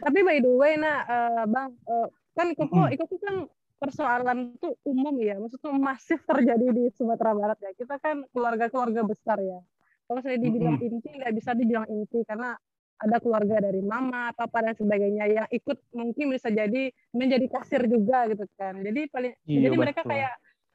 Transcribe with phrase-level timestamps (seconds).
[0.00, 3.36] Tapi by the way, nah, uh, bang, uh, kan Ikuku, Ikuku kan
[3.78, 7.70] persoalan itu umum ya, maksudnya masif terjadi di Sumatera Barat ya.
[7.76, 9.60] Kita kan keluarga-keluarga besar ya.
[10.04, 12.56] Kalau saya dibilang inti, nggak bisa dibilang inti karena
[12.94, 17.82] ada keluarga dari mama atau apa dan sebagainya yang ikut mungkin bisa jadi menjadi kasir
[17.90, 18.80] juga gitu kan.
[18.80, 19.82] Jadi paling iya, jadi betul.
[19.82, 20.34] mereka kayak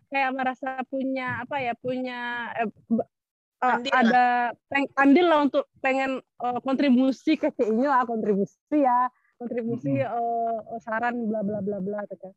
[0.10, 2.20] kayak merasa punya apa ya punya
[2.60, 2.70] eh,
[3.64, 10.00] uh, ada peng, andil lah untuk pengen uh, kontribusi ke ini lah kontribusi ya kontribusi
[10.00, 10.76] mm -hmm.
[10.76, 12.32] uh, saran bla bla bla bla gitu.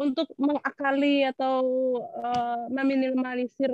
[0.00, 1.64] untuk mengakali atau
[2.00, 3.72] uh, meminimalisir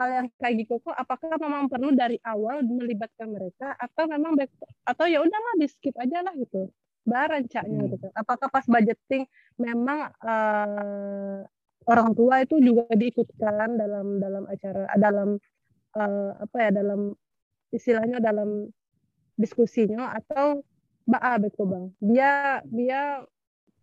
[0.00, 4.48] hal yang kayak gitu kok apakah memang perlu dari awal melibatkan mereka atau memang baik,
[4.88, 6.72] atau ya udahlah di skip aja lah gitu
[7.04, 7.90] bahan rancanya hmm.
[7.96, 9.28] gitu apakah pas budgeting
[9.60, 11.44] memang uh,
[11.84, 15.36] orang tua itu juga diikutkan dalam dalam acara dalam
[15.96, 17.14] uh, apa ya dalam
[17.70, 18.66] istilahnya dalam
[19.38, 20.62] diskusinya atau
[21.08, 21.84] baa betul bang?
[22.02, 22.32] Dia
[22.68, 23.00] dia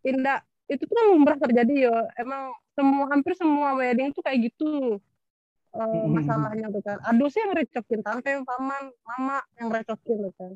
[0.05, 0.43] indah.
[0.67, 1.95] Itu tuh lumrah terjadi yo.
[2.19, 4.99] Emang semua hampir semua wedding tuh kayak gitu
[5.73, 6.99] uh, masalahnya tuh kan.
[7.07, 10.51] Aduh sih yang recokin tante paman mama yang recokin tuh kan.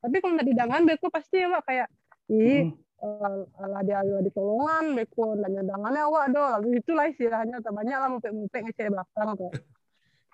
[0.00, 1.88] Tapi kalau nggak didangan beko pasti ya kayak
[2.32, 2.72] ih
[3.04, 6.02] uh, ala dia ayo ditolongan beko dan nyadangannya.
[6.08, 9.52] Awak do lalu itulah istilahnya banyak lah mupek mupek ngecek belakang tuh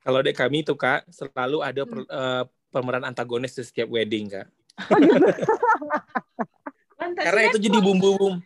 [0.06, 4.46] kalau di kami tuh kak selalu ada per, uh, pemeran antagonis di setiap wedding kak.
[7.26, 8.38] Karena itu jadi bumbu-bumbu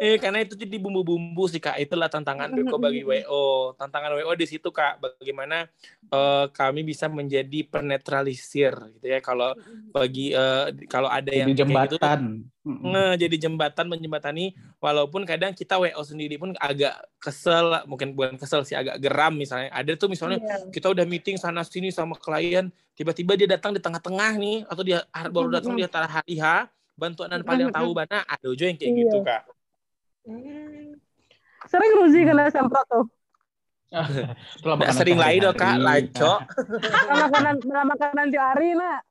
[0.00, 1.76] Eh karena itu jadi bumbu-bumbu sih kak.
[1.76, 3.76] Itulah tantangan Beko bagi WO.
[3.76, 4.96] Tantangan WO di situ kak.
[4.96, 5.68] Bagaimana
[6.08, 9.20] uh, kami bisa menjadi penetralisir gitu ya.
[9.20, 9.52] Kalau
[9.92, 12.48] bagi uh, kalau ada yang jadi jembatan.
[12.48, 14.56] Gitu, nge, jadi jembatan menjembatani.
[14.80, 19.68] Walaupun kadang kita WO sendiri pun agak kesel, mungkin bukan kesel sih, agak geram misalnya.
[19.68, 20.64] Ada tuh misalnya yeah.
[20.72, 25.04] kita udah meeting sana sini sama klien, tiba-tiba dia datang di tengah-tengah nih, atau dia
[25.28, 28.92] baru datang di antara hari H, bantuan dan paling tahu mana ada juga yang kayak
[28.96, 29.59] gitu kak
[30.24, 30.96] Hmm.
[31.68, 33.06] Sering Ruzi kena semprot tuh.
[33.90, 36.34] Nggak sering lain dong kak, lanco.
[37.10, 39.02] makanan makanan di hari nak.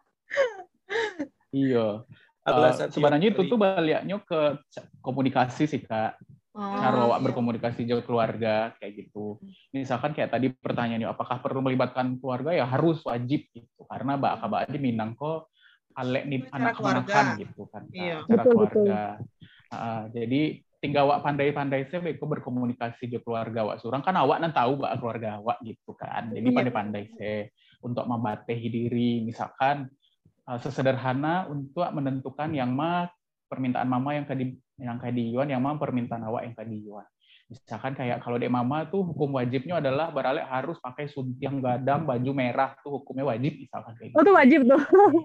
[1.51, 2.07] Iya.
[2.47, 4.57] Uh, sebenarnya itu tuh baliknya ke
[5.03, 6.15] komunikasi sih kak.
[6.49, 7.25] Oh, cara awak iya.
[7.29, 9.37] berkomunikasi jauh keluarga kayak gitu.
[9.69, 12.57] Misalkan kayak tadi pertanyaannya, apakah perlu melibatkan keluarga?
[12.57, 13.81] Ya harus wajib gitu.
[13.85, 15.53] Karena mbak Kak di Minang kok
[15.93, 17.83] alek nih anak keluarga gitu kan.
[17.93, 18.25] Iya.
[18.25, 19.01] Cara betul, keluarga.
[19.21, 19.69] Betul.
[19.69, 20.41] Uh, jadi
[20.79, 24.95] tinggal awak pandai-pandai saya beko berkomunikasi ke keluarga awak surang kan awak nan tahu mbak
[24.99, 26.55] keluarga awak gitu kan jadi iya.
[26.55, 27.51] pandai-pandai saya
[27.83, 29.91] untuk membatehi diri misalkan
[30.47, 33.11] uh, sesederhana untuk menentukan yang mah
[33.51, 37.07] permintaan mama yang kadi yang kadi Yuan yang mah permintaan awak yang kadi Yuan
[37.49, 42.31] misalkan kayak kalau dek mama tuh hukum wajibnya adalah beralek harus pakai suntiang gadang baju
[42.31, 44.17] merah tuh hukumnya wajib misalkan kayak gitu.
[44.17, 44.81] Oh, itu wajib tuh.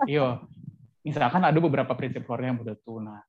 [0.09, 0.29] iya.
[1.05, 2.97] Misalkan ada beberapa prinsip keluarga yang begitu.
[2.97, 3.21] Nah,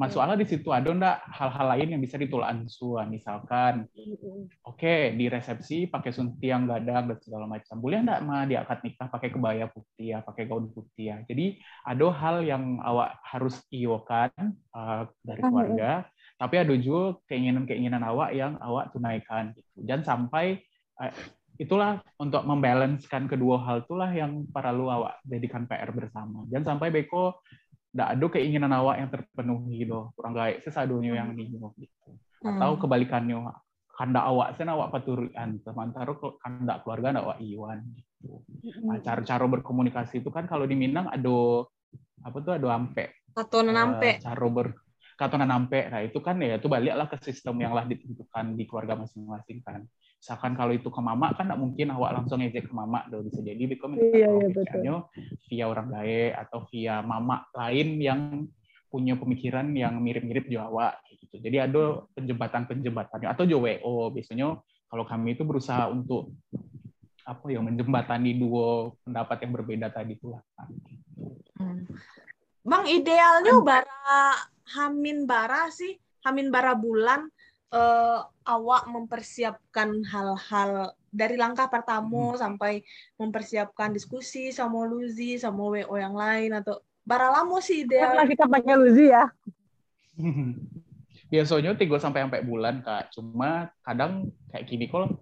[0.00, 3.84] masalah di situ ada ndak hal-hal lain yang bisa ditolak ansua misalkan
[4.64, 7.76] oke okay, di resepsi pakai suntiang gadang dan segala macam.
[7.76, 11.16] Boleh ndak mah di akad nikah pakai kebaya putih ya pakai gaun putih ya?
[11.28, 14.32] Jadi ada hal yang awak harus iokan
[14.72, 16.08] uh, dari keluarga
[16.40, 19.84] tapi ada juga keinginan-keinginan awak yang awak tunaikan gitu.
[19.84, 20.64] Dan sampai
[20.96, 21.12] uh,
[21.60, 26.48] itulah untuk membalancekan kedua hal itulah yang perlu awak jadikan PR bersama.
[26.48, 27.44] Jangan sampai Beko
[27.90, 32.10] nggak ada keinginan awak yang terpenuhi loh kurang baik sesadunya yang nih gitu.
[32.40, 32.80] Atau hmm.
[32.86, 33.36] kebalikannya
[33.90, 34.56] kanda awak.
[34.56, 38.40] Sen awak paturian sementara kanda keluarga awak iwan gitu.
[38.86, 39.04] Nah, hmm.
[39.04, 41.66] cara cara berkomunikasi itu kan kalau di Minang ada
[42.24, 43.26] apa tuh ada ampe.
[43.34, 44.10] Katonan ampe.
[44.16, 44.68] uh, cara ber
[45.18, 45.80] katonan ampe.
[45.90, 49.84] Nah itu kan ya itu baliklah ke sistem yang lah ditentukan di keluarga masing-masing kan
[50.20, 53.40] misalkan kalau itu ke mama kan tidak mungkin awak langsung ngejek ke mama dong bisa
[53.40, 54.28] jadi Biko minta iya,
[54.76, 54.96] iya,
[55.48, 58.20] via orang lain atau via mama lain yang
[58.92, 61.38] punya pemikiran yang mirip-mirip Jawa gitu.
[61.38, 64.58] Jadi ada penjembatan-penjembatannya atau JWO biasanya
[64.90, 66.34] kalau kami itu berusaha untuk
[67.22, 70.42] apa ya menjembatani dua pendapat yang berbeda tadi itulah.
[71.54, 71.86] Hmm.
[72.66, 74.34] Bang idealnya bara
[74.74, 75.94] hamin bara sih,
[76.26, 77.30] hamin bara bulan
[77.74, 82.38] uh, awak mempersiapkan hal-hal dari langkah pertama hmm.
[82.38, 82.72] sampai
[83.18, 88.14] mempersiapkan diskusi sama Luzi sama WO yang lain atau bara lama sih ideal.
[88.14, 89.24] Karena kita pakai Luzi ya.
[91.32, 93.14] Biasanya tiga sampai sampai bulan kak.
[93.14, 95.18] Cuma kadang kayak gini kalau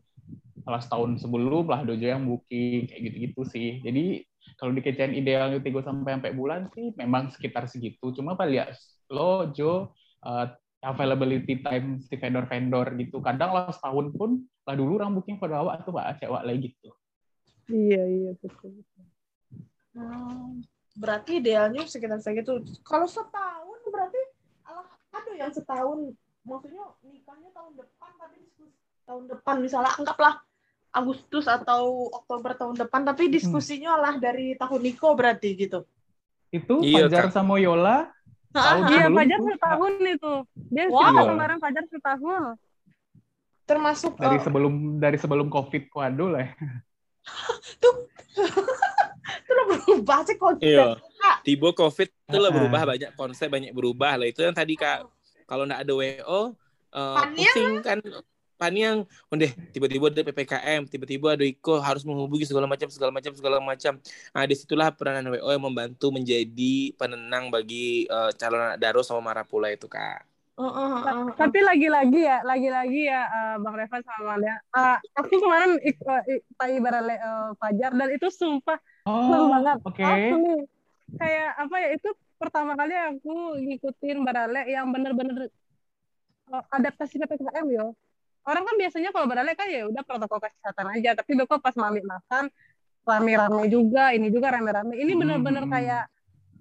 [0.65, 3.69] salah setahun sebelum lah dojo yang booking kayak gitu-gitu sih.
[3.85, 4.25] Jadi
[4.57, 8.13] kalau dikecen idealnya tiga sampai sampai bulan sih memang sekitar segitu.
[8.17, 8.69] Cuma paling
[9.13, 9.93] lo Jo
[10.25, 10.49] uh,
[10.83, 13.19] availability time si vendor-vendor gitu.
[13.19, 16.91] Kadang lah setahun pun lah dulu orang booking pada awak tuh pak cewek lagi gitu.
[17.69, 18.81] Iya iya betul.
[18.81, 19.05] betul.
[19.99, 20.63] Hmm.
[20.99, 22.63] berarti idealnya sekitar segitu.
[22.83, 24.21] Kalau setahun berarti
[24.67, 28.75] alah ada yang setahun maksudnya nikahnya tahun depan tapi diskusi
[29.07, 30.43] tahun depan misalnya anggaplah
[30.91, 35.87] Agustus atau Oktober tahun depan tapi diskusinya lah dari tahun Niko berarti gitu.
[36.49, 37.35] Itu Iya, Fajar Kak.
[37.37, 38.09] sama Yola
[38.51, 40.35] tahun Iya, Fajar setahun itu.
[40.69, 41.01] Dia Wow.
[41.05, 42.43] kita kemarin Fajar setahun.
[43.65, 46.41] Termasuk dari eh, sebelum dari sebelum Covid kuado lah.
[46.43, 46.51] ya.
[47.83, 47.95] tuh
[49.29, 50.65] itu udah berubah sih konsep.
[50.65, 50.97] Iya.
[51.45, 52.55] Tiba COVID itu lah Ah.
[52.55, 55.05] berubah banyak konsep banyak berubah lah itu yang tadi kak
[55.45, 56.41] kalau nggak ada WO
[56.89, 57.99] eh, Paniang pusing kan
[58.59, 63.57] Paniang, udah tiba-tiba ada ppkm, tiba-tiba ada Iko harus menghubungi segala macam segala macam segala
[63.63, 63.93] macam.
[64.35, 69.23] Nah di situlah peranan WO yang membantu menjadi penenang bagi eh, calon anak Daro sama
[69.23, 70.27] Marapula itu kak.
[70.59, 71.25] Eh, eh, eh, eh.
[71.39, 74.59] Tapi lagi-lagi ya, lagi-lagi ya eh, Bang Revan sama Malia.
[74.59, 79.49] Eh, aku kemarin ik, eh, ik, tai barale eh, Fajar dan itu sumpah seneng Oh,
[79.55, 79.79] banget.
[79.87, 80.03] oke.
[80.03, 80.55] Asli.
[81.15, 85.47] Kayak apa ya itu pertama kali aku ngikutin barale yang bener-bener
[86.75, 87.95] adaptasi PPKM yo.
[88.49, 92.01] Orang kan biasanya kalau barale kan ya udah protokol kesehatan aja, tapi kok pas mami
[92.01, 92.49] makan
[93.05, 94.97] rame-rame juga, ini juga rame-rame.
[94.97, 95.73] Ini bener-bener Hmm.
[95.73, 96.05] kayak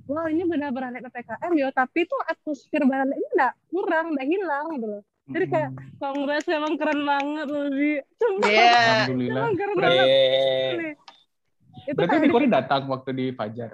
[0.08, 4.66] Wah ini benar-benar naik PPKM yo, tapi tuh atmosfer barale ini enggak kurang, enggak hilang
[4.72, 5.02] gitu loh.
[5.28, 6.00] Jadi kayak Mm-mm.
[6.00, 7.92] Kongres emang keren banget loh, Bi.
[8.16, 8.72] Sumpah, Iya.
[8.88, 9.44] Alhamdulillah.
[9.44, 10.08] emang keren banget.
[10.08, 10.94] Nih.
[11.84, 13.72] Itu berarti kayak Nikori datang waktu di Fajar.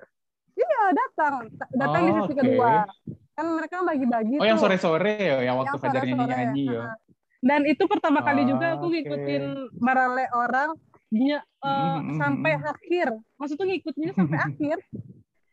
[0.58, 1.34] Iya datang,
[1.70, 2.42] datang di Oh, sesi oke.
[2.42, 2.72] kedua.
[3.34, 4.66] Kan mereka bagi-bagi Oh, yang tuh.
[4.66, 6.84] sore-sore ya, yang waktu Yang Fajar sore-sore, nyanyi-nyanyi ya.
[7.44, 9.44] Dan itu pertama kali juga aku ngikutin
[9.76, 10.80] barale orang
[11.10, 13.08] dia eh, Mm, mm, sampai akhir.
[13.36, 14.78] Maksudnya ngikutinnya sampai akhir.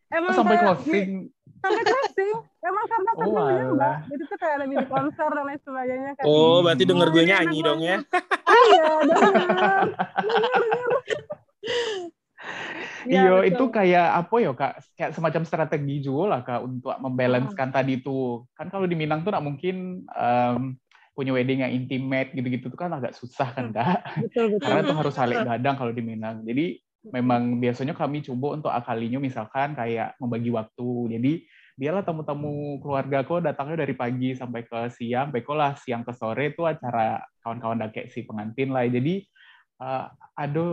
[0.08, 1.10] Emang Oh, sampai kayak- closing.
[1.60, 2.30] sampai closing.
[2.60, 3.68] Emang karena kan Oh, alah.
[3.70, 3.96] Mbak.
[4.08, 6.24] Itu tuh kayak ada mini konser dan lain sebagainya kan.
[6.24, 7.96] oh berarti denger gue nyanyi dong ya.
[8.46, 9.86] Iya, dengar.
[13.00, 13.48] Iya, Iya, betul.
[13.50, 14.72] itu kayak apa ya kak?
[14.94, 17.76] Kayak semacam strategi juga lah kak untuk membalancekan Hmm.
[17.76, 18.18] tadi itu.
[18.52, 19.76] Kan kalau di Minang tuh nggak mungkin
[20.06, 20.62] em,
[21.20, 24.00] punya wedding yang intimate gitu-gitu tuh kan agak susah kan kak?
[24.24, 24.64] betul betul.
[24.64, 25.50] Karena tuh harus saling Betul.
[25.52, 26.40] gadang kalau di Minang.
[26.48, 26.80] Jadi
[27.12, 30.88] memang biasanya kami coba untuk akalinya misalkan kayak membagi waktu.
[31.20, 31.32] Jadi
[31.76, 36.64] biarlah tamu-tamu keluarga aku datangnya dari pagi sampai ke siang, baiklah siang ke sore itu
[36.64, 38.88] acara kawan-kawan dakek si pengantin lah.
[38.88, 39.24] Jadi
[39.80, 40.04] eh,
[40.40, 40.68] ada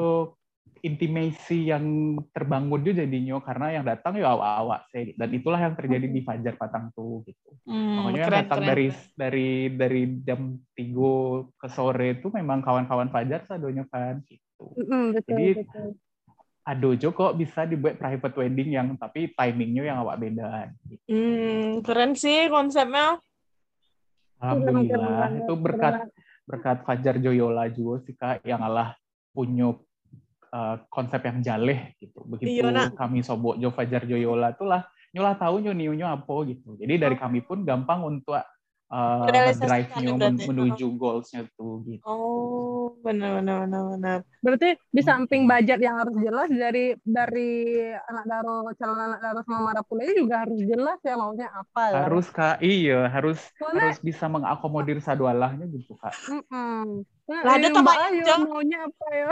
[0.84, 6.08] intimasi yang terbangun juga jadinya karena yang datang ya awak-awak sih dan itulah yang terjadi
[6.10, 7.50] di Fajar Patang tuh gitu.
[7.66, 9.14] Hmm, Makanya yang keren, datang keren, dari keren.
[9.18, 10.42] dari dari jam
[10.76, 14.66] 3 ke sore itu memang kawan-kawan Fajar sadonya kan gitu.
[14.78, 15.88] Mm-mm, betul, Jadi, betul.
[16.68, 20.68] Adojo kok bisa dibuat private wedding yang tapi timingnya yang awak beda.
[20.84, 21.04] Gitu.
[21.08, 23.16] Hmm, keren sih konsepnya.
[24.38, 25.94] Keren, keren Alhamdulillah banget, itu keren berkat
[26.48, 28.96] berkat Fajar Joyola juga sih kak yang Allah
[29.36, 29.76] punya
[30.52, 32.24] uh, konsep yang jaleh gitu.
[32.28, 32.98] Begitu Iya, nak.
[32.98, 36.76] kami sobok Jo Fajar Joyola itulah nyolah tahu nyo niunya apa gitu.
[36.76, 38.36] Jadi dari kami pun gampang untuk
[38.92, 42.04] uh, Realisasikan drive-nya men- menuju goals-nya tuh gitu.
[42.08, 44.18] Oh, benar benar benar benar.
[44.40, 45.08] Berarti di Hmm.
[45.10, 47.50] samping budget yang harus jelas dari dari
[48.08, 51.96] anak daro calon anak daro sama marapule juga harus jelas ya maunya apa ya.
[52.08, 56.16] Harus kak, iya harus Soalnya harus bisa mengakomodir sadualahnya gitu kak.
[56.32, 57.04] mm-mm.
[57.28, 58.34] Nah, Lah, ada tambah aja.
[58.40, 59.32] maunya apa ya?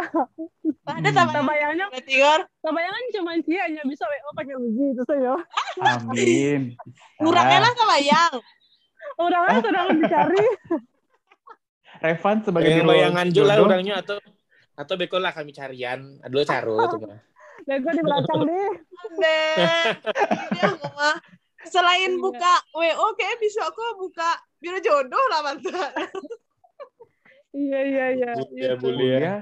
[0.84, 1.16] Ada Hmm.
[1.16, 2.42] tambah Tabayangnya Gor.
[2.60, 5.34] tabayangan cuma cia hanya bisa WO pakai uji itu saya.
[5.80, 6.76] Amin.
[7.20, 8.20] Kurangnya lah Bisa.
[9.18, 10.46] Kan sudah dicari.
[12.04, 14.18] Revan sebagai Yang biro bayangan jodoh, orangnya atau
[14.76, 16.20] atau beko lah kami carian.
[16.22, 17.20] Aduh caro tuh mah.
[17.82, 18.70] Gue di belakang deh.
[19.18, 19.86] Deh.
[21.66, 22.22] Selain Iya.
[22.22, 24.30] buka WO, kayak bisa aku buka
[24.62, 25.92] biro jodoh lah mantan.
[27.56, 28.32] Iya iya iya.
[28.54, 28.84] Iya, Gitu.
[28.84, 29.18] boleh ya.
[29.18, 29.36] ya.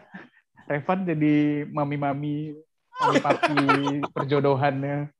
[0.63, 1.35] Revan jadi
[1.67, 2.55] mami-mami,
[2.95, 3.59] mami-papi
[4.15, 5.11] perjodohannya.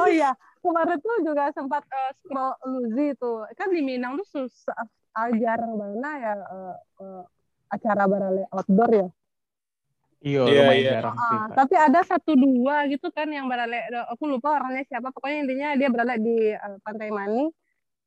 [0.00, 0.32] Oh iya,
[0.64, 3.44] kemarin tuh juga sempat eh, scroll Luzi tuh.
[3.58, 4.76] Kan di Minang tuh susah
[5.14, 7.22] ah, jarang mana ya eh, eh,
[7.74, 9.08] acara barale outdoor ya.
[10.24, 10.90] Iya, Iya, lumayan iya.
[10.96, 11.36] jarang sih.
[11.36, 11.56] Kak.
[11.60, 13.76] tapi ada satu dua gitu kan yang barale
[14.12, 15.08] aku lupa orangnya siapa.
[15.14, 17.44] Pokoknya intinya dia barale di eh, Pantai Mani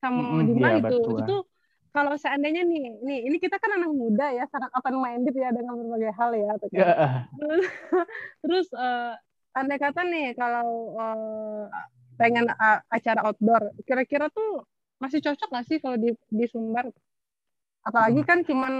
[0.01, 0.97] sama Mm-mm, di mana iya, itu.
[1.21, 1.35] Itu
[1.95, 5.73] kalau seandainya nih, nih ini kita kan anak muda ya, sangat open minded ya dengan
[5.81, 6.51] berbagai hal ya.
[6.61, 6.79] tuh kan.
[6.81, 6.93] Ya,
[7.37, 7.65] Terus,
[8.43, 9.13] terus eh,
[9.57, 10.67] andai kata nih kalau
[11.01, 11.63] eh,
[12.19, 14.49] pengen a- acara outdoor, kira-kira tuh
[15.03, 16.09] masih cocok nggak sih kalau di
[16.39, 16.85] di Sumbar?
[17.87, 18.73] Apalagi kan cuman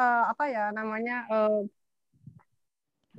[0.00, 1.58] eh, apa ya namanya eh,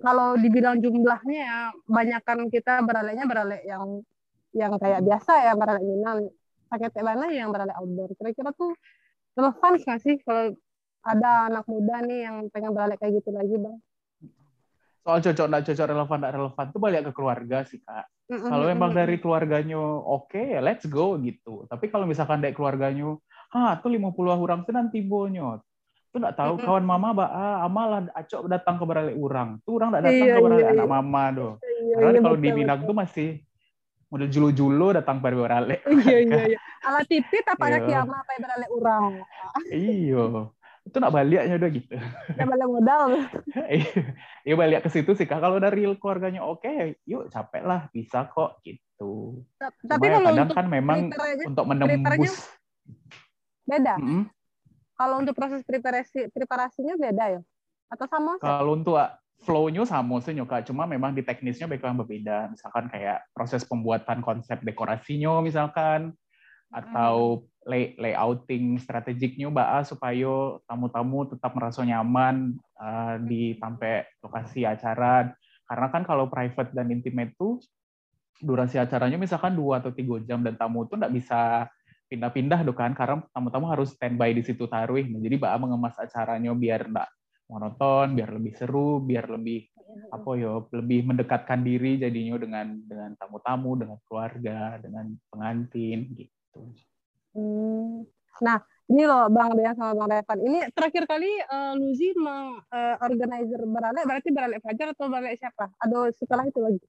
[0.04, 4.04] kalau dibilang jumlahnya ya banyakkan kita beralenya beralek yang
[4.56, 6.20] yang kayak biasa ya beralek Minang.
[6.72, 8.10] Pakai mana yang beralek outdoor.
[8.20, 8.72] Kira-kira tuh
[9.38, 10.46] relevan nggak sih kalau
[11.12, 13.78] ada anak muda nih yang pengen beralek kayak gitu lagi bang?
[15.06, 18.10] Soal cocok nggak cocok relevan nggak relevan tuh balik ke keluarga sih kak.
[18.26, 18.50] Mm-hmm.
[18.50, 21.70] kalau memang dari keluarganya oke okay, ya let's go gitu.
[21.70, 23.14] Tapi kalau misalkan dari keluarganya
[23.54, 25.62] ah tuh 50 orang tuh nanti bonyot.
[26.10, 26.66] Tuh nggak tahu mm-hmm.
[26.66, 30.34] kawan mama ba ah, amalah acok datang ke beralik orang tuh orang nggak datang iya,
[30.34, 30.94] ke beralik iya, anak iya.
[30.98, 31.54] mama doh.
[31.62, 33.30] Iya, karena iya, kalau di Minang tuh masih
[34.10, 36.60] model julu-julu datang pada beralik iya iya iya.
[36.86, 39.04] Ala tipit apa ada kiamat apa beralik orang
[39.74, 40.55] iyo
[40.86, 41.96] itu nak baliknya udah gitu.
[42.38, 43.06] Ya balik modal.
[44.46, 45.42] Iya balik ke situ sih kak.
[45.42, 49.42] Kalau dari keluarganya oke, okay, yuk capek lah, bisa kok gitu.
[49.58, 51.10] Tapi kalau kadang kan memang
[51.50, 52.46] untuk menembus
[53.66, 53.98] beda.
[53.98, 54.24] Mm -hmm.
[54.96, 57.42] Kalau untuk proses preparasi preparasinya beda ya?
[57.90, 58.38] Atau sama?
[58.38, 59.02] Kalau untuk
[59.42, 60.70] flow-nya sama sih kak.
[60.70, 62.54] Cuma memang di teknisnya baiklah berbeda.
[62.54, 66.14] Misalkan kayak proses pembuatan konsep dekorasinya misalkan
[66.74, 75.34] atau lay, layouting strategiknya mbak supaya tamu-tamu tetap merasa nyaman uh, di sampai lokasi acara.
[75.66, 77.58] Karena kan kalau private dan intimate tuh
[78.38, 81.66] durasi acaranya misalkan dua atau tiga jam dan tamu tuh nggak bisa
[82.06, 82.94] pindah-pindah tuh kan.
[82.94, 87.10] Karena tamu-tamu harus standby di situ taruh nah, jadi mbak mengemas acaranya biar nggak
[87.46, 89.70] monoton biar lebih seru biar lebih
[90.12, 96.35] apa yo lebih mendekatkan diri jadinya dengan dengan tamu-tamu dengan keluarga dengan pengantin gitu
[97.36, 98.08] Hmm.
[98.42, 100.40] Nah, ini loh Bang Dean sama Bang Revan.
[100.46, 105.72] Ini terakhir kali uh, Luzi meng uh, organizer berarti berale Fajar atau berale siapa?
[105.82, 106.86] Ada setelah itu lagi?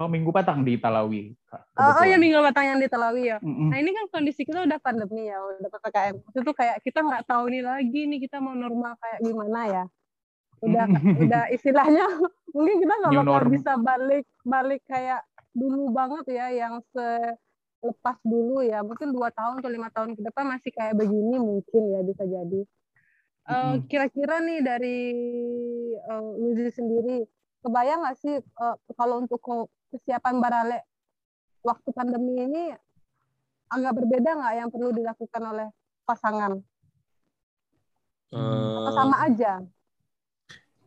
[0.00, 1.36] Oh, minggu patang di Talawi.
[1.76, 3.38] Oh, oh ya minggu patang yang di Talawi ya.
[3.44, 3.68] Mm -hmm.
[3.68, 6.14] Nah ini kan kondisi kita udah pandemi ya, udah ppkm.
[6.40, 9.84] Itu kayak kita nggak tahu nih lagi nih kita mau normal kayak gimana ya.
[10.64, 10.86] Udah
[11.20, 12.04] udah istilahnya
[12.56, 15.20] mungkin kita nggak bakal bisa balik balik kayak
[15.52, 17.06] dulu banget ya yang se
[17.80, 18.84] lepas dulu ya.
[18.84, 22.60] Mungkin dua tahun atau lima tahun ke depan masih kayak begini mungkin ya bisa jadi.
[23.50, 24.98] Uh, kira-kira nih dari
[26.06, 27.26] uh, Luzi sendiri
[27.64, 29.42] kebayang nggak sih uh, kalau untuk
[29.90, 30.86] kesiapan Barale
[31.66, 32.70] waktu pandemi ini
[33.72, 35.68] agak berbeda nggak yang perlu dilakukan oleh
[36.06, 36.62] pasangan?
[38.30, 38.86] Hmm.
[38.86, 39.58] atau sama aja?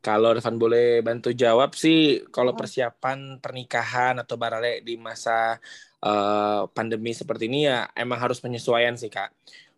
[0.04, 5.56] kalau Revan boleh bantu jawab sih, kalau persiapan pernikahan atau barale di masa
[6.04, 9.32] uh, pandemi seperti ini ya emang harus penyesuaian sih kak.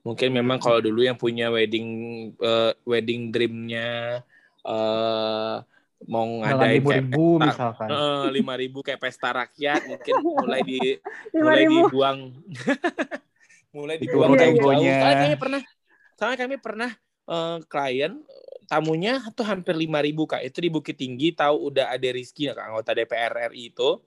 [0.05, 1.89] Mungkin memang kalau dulu yang punya wedding
[2.37, 4.21] uh, wedding dreamnya
[4.61, 5.61] uh,
[6.05, 7.87] mau ngadain lima ribu pesta, misalkan.
[8.29, 10.79] Lima uh, ribu kayak pesta rakyat mungkin mulai di
[11.33, 12.19] mulai dibuang.
[13.75, 14.55] Mulai dibuang jauh.
[14.55, 14.71] jauh.
[14.71, 15.61] Soalnya kami pernah,
[16.15, 16.91] soalnya kami pernah
[17.27, 18.23] uh, klien
[18.71, 20.47] tamunya tuh hampir lima ribu kak.
[20.47, 22.71] Itu di Bukit Tinggi tahu udah ada Rizky kak?
[22.71, 23.99] Anggota DPR RI itu.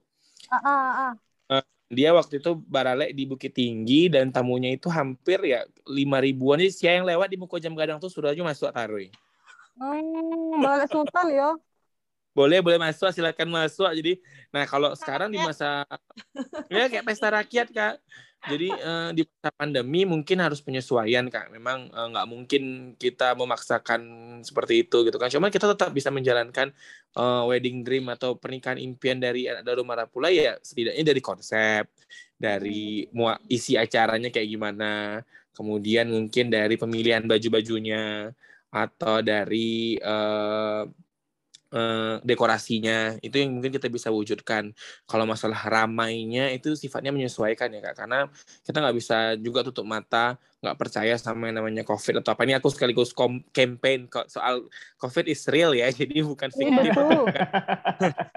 [0.49, 1.13] Uh, uh,
[1.53, 1.63] uh.
[1.89, 6.61] Dia waktu itu barale di Bukit Tinggi dan tamunya itu hampir ya lima ribuan.
[6.61, 10.89] Jadi siapa yang lewat di Muko Jam Gadang tuh sudah aja masuk taruh hmm, Balai
[10.91, 11.51] Sultan ya
[12.39, 14.23] boleh boleh masuk silakan masuk jadi
[14.55, 15.83] nah kalau sekarang di masa
[16.71, 17.97] ya kayak pesta rakyat kak.
[18.39, 21.51] Jadi uh, di masa pandemi mungkin harus penyesuaian kak.
[21.51, 24.01] Memang uh, nggak mungkin kita memaksakan
[24.47, 25.27] seperti itu gitu kan.
[25.27, 26.71] Cuma kita tetap bisa menjalankan
[27.19, 31.91] uh, wedding dream atau pernikahan impian dari anak Daru Marapula ya setidaknya dari konsep,
[32.39, 33.11] dari
[33.51, 35.19] isi acaranya kayak gimana,
[35.51, 38.31] kemudian mungkin dari pemilihan baju-bajunya
[38.71, 40.87] atau dari uh,
[41.73, 44.73] uh, dekorasinya itu yang mungkin kita bisa wujudkan.
[45.05, 48.29] Kalau masalah ramainya itu sifatnya menyesuaikan ya kak, karena
[48.65, 52.43] kita nggak bisa juga tutup mata nggak percaya sama yang namanya COVID atau apa.
[52.43, 53.15] Ini aku sekaligus
[53.55, 54.67] campaign kok soal
[54.99, 57.27] COVID is real ya, jadi bukan iya, fiktif, yeah.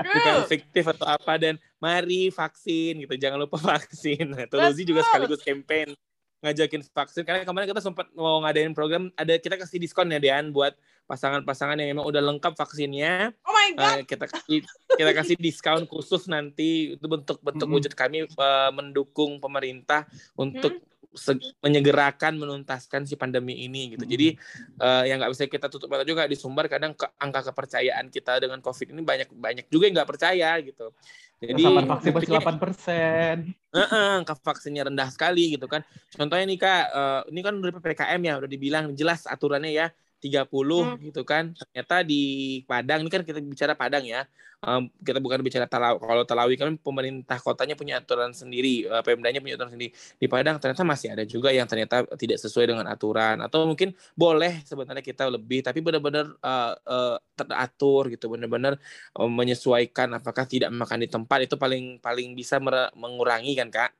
[0.15, 4.35] bukan, fiktif atau apa dan mari vaksin gitu, jangan lupa vaksin.
[4.35, 5.95] Nah, Tuluzi juga sekaligus campaign
[6.41, 7.23] ngajakin vaksin.
[7.23, 10.73] Karena kemarin kita sempat mau ngadain program ada kita kasih diskon ya Dian buat
[11.11, 13.35] pasangan-pasangan yang memang udah lengkap vaksinnya.
[13.43, 13.99] Oh my god.
[13.99, 14.63] Uh, kita kasih
[14.95, 17.83] kita kasih diskon khusus nanti itu bentuk bentuk mm -hmm.
[17.83, 20.07] wujud kami uh, mendukung pemerintah
[20.39, 21.59] untuk mm.
[21.59, 24.07] menyegerakan menuntaskan si pandemi ini gitu.
[24.07, 24.39] Jadi
[24.79, 28.39] uh, yang nggak bisa kita tutup mata juga di Sumbar kadang ke, angka kepercayaan kita
[28.39, 30.95] dengan COVID ini banyak banyak juga yang nggak percaya gitu.
[31.43, 33.35] Jadi vaksin masih 8 persen.
[33.75, 35.83] Uh, angka vaksinnya rendah sekali gitu kan.
[36.15, 39.91] Contohnya nih kak, uh, ini kan udah ppkm ya, udah dibilang jelas aturannya ya
[40.21, 40.95] 30 hmm.
[41.09, 41.51] gitu kan.
[41.57, 42.21] Ternyata di
[42.69, 44.23] Padang ini kan kita bicara Padang ya.
[44.61, 45.97] Um, kita bukan bicara Talawi.
[45.97, 49.89] Kalau Talawi kan pemerintah kotanya punya aturan sendiri, uh, Pemdanya punya aturan sendiri.
[50.21, 54.61] Di Padang ternyata masih ada juga yang ternyata tidak sesuai dengan aturan atau mungkin boleh
[54.61, 58.77] sebenarnya kita lebih tapi benar-benar uh, uh, teratur gitu, benar-benar
[59.17, 62.61] uh, menyesuaikan apakah tidak makan di tempat itu paling paling bisa
[62.93, 63.91] mengurangi kan Kak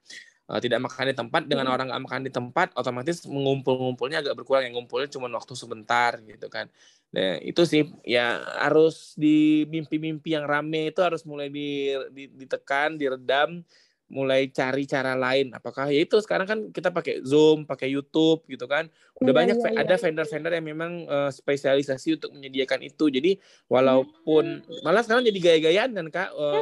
[0.60, 1.76] tidak makan di tempat dengan hmm.
[1.78, 6.52] orang nggak makan di tempat otomatis mengumpul-ngumpulnya agak berkurang yang ngumpulnya cuma waktu sebentar gitu
[6.52, 6.68] kan
[7.12, 12.96] nah itu sih ya harus di mimpi-mimpi yang rame itu harus mulai di, di, ditekan
[12.96, 13.64] diredam
[14.12, 15.56] mulai cari cara lain.
[15.56, 18.92] Apakah ya itu sekarang kan kita pakai Zoom pakai YouTube gitu kan.
[19.24, 20.02] Udah ya, banyak ya, ada iya.
[20.04, 23.08] vendor-vendor yang memang uh, spesialisasi untuk menyediakan itu.
[23.08, 23.40] Jadi
[23.72, 24.84] walaupun hmm.
[24.84, 26.60] malah sekarang jadi gaya-gayaan kan kak uh,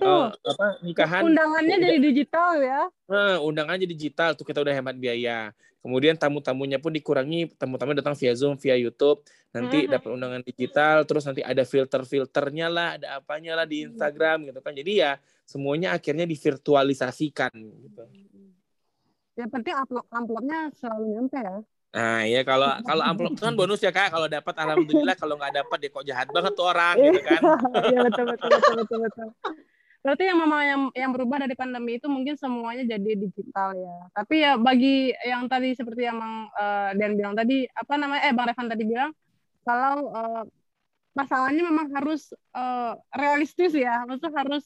[0.00, 1.22] uh, apa nikahan.
[1.28, 2.82] Undangannya jadi digital ya?
[3.06, 5.52] Uh, undangan jadi digital tuh kita udah hemat biaya.
[5.86, 9.22] Kemudian tamu-tamunya pun dikurangi tamu-tamu datang via Zoom via YouTube.
[9.54, 9.92] Nanti hmm.
[9.94, 14.74] dapat undangan digital terus nanti ada filter-filternya lah ada apanya lah di Instagram gitu kan.
[14.74, 15.14] Jadi ya
[15.46, 18.02] semuanya akhirnya divirtualisasikan gitu.
[19.38, 21.56] Ya penting amplop amplopnya selalu nyampe ya.
[21.94, 24.10] Nah ya kalau kalau amplop itu kan bonus ya kak.
[24.10, 27.40] Kalau dapat alhamdulillah, kalau nggak dapat ya kok jahat banget tuh orang gitu kan.
[27.94, 29.28] Iya betul betul betul betul betul.
[30.02, 33.96] Berarti yang memang yang yang berubah dari pandemi itu mungkin semuanya jadi digital ya.
[34.14, 38.34] Tapi ya bagi yang tadi seperti yang Bang uh, Dan bilang tadi apa namanya eh
[38.34, 39.10] Bang Revan tadi bilang
[39.66, 40.46] kalau uh,
[41.16, 44.62] masalahnya memang harus uh, realistis ya, maksudnya harus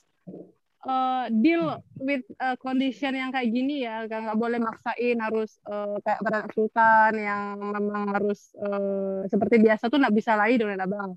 [0.87, 6.21] uh, deal with uh, condition yang kayak gini ya nggak boleh maksain harus uh, kayak
[6.25, 11.13] beranak sultan yang memang harus uh, seperti biasa tuh nggak bisa lagi dong abang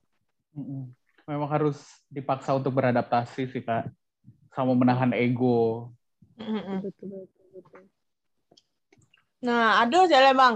[1.23, 1.79] memang harus
[2.11, 3.87] dipaksa untuk beradaptasi sih kak
[4.51, 5.91] sama menahan ego
[6.35, 7.81] betul, betul, betul.
[9.43, 10.55] nah aduh jalan bang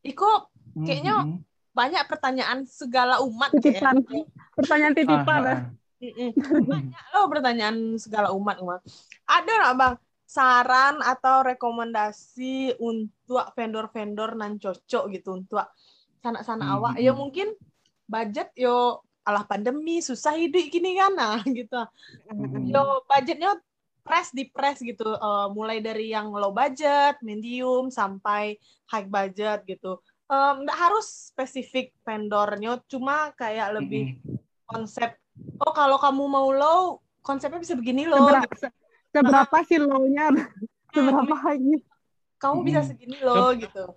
[0.00, 0.48] Iko
[0.80, 1.38] kayaknya mm -hmm.
[1.76, 4.24] banyak pertanyaan segala umat titipan ya.
[4.56, 5.60] pertanyaan titipan ah, ah.
[6.72, 8.80] Banyak loh pertanyaan segala umat umat.
[9.28, 15.60] Ada nggak bang saran atau rekomendasi untuk vendor-vendor nan cocok gitu untuk
[16.24, 16.74] sana-sana hmm.
[16.78, 16.94] awak?
[17.02, 17.52] Ya mungkin
[18.08, 21.82] budget yo alah pandemi susah hidup gini kan nah gitu.
[22.30, 22.64] Hmm.
[22.70, 23.60] Yo budgetnya
[24.00, 28.56] press di press gitu uh, mulai dari yang low budget, medium sampai
[28.88, 30.00] high budget gitu.
[30.30, 34.38] Nggak um, harus spesifik vendornya, cuma kayak lebih hmm.
[34.70, 35.18] konsep
[35.60, 38.24] oh kalau kamu mau low konsepnya bisa begini loh.
[38.24, 38.66] Seberapa, gitu.
[39.12, 40.26] seberapa sih low-nya?
[40.94, 41.76] seberapa lagi
[42.40, 43.92] kamu bisa segini loh gitu.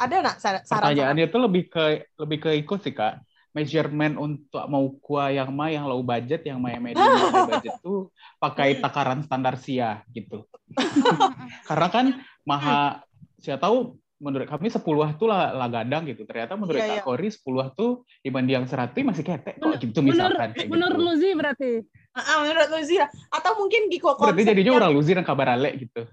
[0.00, 1.84] Ada nggak saran pertanyaannya itu lebih ke
[2.16, 3.20] lebih ke ikut sih kak.
[3.52, 7.76] Measurement untuk mau kuah yang mah yang low budget yang mah yang medium high budget
[7.84, 8.08] tuh
[8.40, 10.48] pakai takaran standar sia gitu.
[11.68, 12.06] Karena kan
[12.48, 13.04] maha
[13.44, 16.22] saya tahu menurut kami sepuluh tuh lah, lah gadang gitu.
[16.22, 17.04] Ternyata menurut yeah, Kak yeah.
[17.04, 20.54] Kori sepuluh tuh dibanding yang seratus masih ketek kok gitu misalkan.
[20.54, 21.02] Menur, menurut gitu.
[21.02, 21.70] Luzi berarti.
[22.14, 23.10] Uh, menurut Luzi ya.
[23.34, 26.06] Atau mungkin Giko Berarti jadinya orang Luzi dan kabar ale gitu.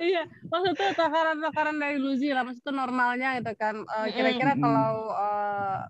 [0.00, 3.84] iya, maksudnya takaran-takaran dari Luzi lah, maksudnya normalnya gitu kan.
[3.84, 4.60] Uh, kira-kira mm.
[4.64, 5.84] kalau uh,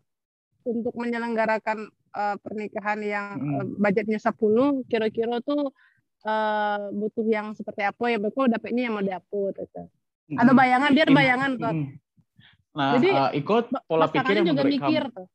[0.66, 3.54] untuk menyelenggarakan uh, pernikahan yang mm.
[3.54, 4.34] uh, budgetnya 10,
[4.90, 5.70] kira-kira tuh
[6.26, 8.18] uh, butuh yang seperti apa ya
[8.50, 9.82] udah ini yang mau diupload gitu.
[10.34, 11.74] Ada bayangan biar bayangan kok.
[12.76, 15.26] Nah, Jadi uh, ikut pola pikir yang juga mikir tuh.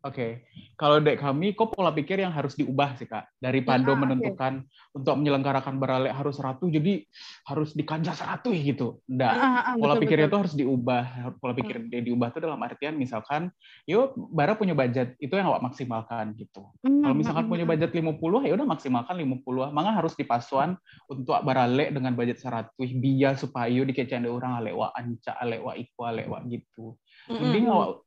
[0.00, 0.32] Oke, okay.
[0.80, 3.36] kalau dek kami, kok pola pikir yang harus diubah sih kak.
[3.36, 4.96] Daripada ya, menentukan okay.
[4.96, 7.04] untuk menyelenggarakan beralek harus satu, jadi
[7.44, 9.04] harus dikanja satu gitu.
[9.04, 11.04] Nggak, ah, ah, pola betul, pikirnya itu harus diubah.
[11.36, 12.00] Pola pikir hmm.
[12.08, 13.52] diubah itu dalam artian misalkan,
[13.84, 16.64] yuk bara punya budget, itu yang awak maksimalkan gitu.
[16.80, 17.04] Hmm.
[17.04, 17.52] Kalau misalkan hmm.
[17.52, 19.76] punya budget 50, ya udah maksimalkan 50.
[19.76, 20.80] Maka harus dipasuan
[21.12, 26.04] untuk beralek dengan budget 100, biar supaya dikecanda orang alek wa anca, alek wa ikwa,
[26.08, 26.96] alek wa gitu.
[27.28, 27.76] Mending hmm.
[27.76, 28.00] awak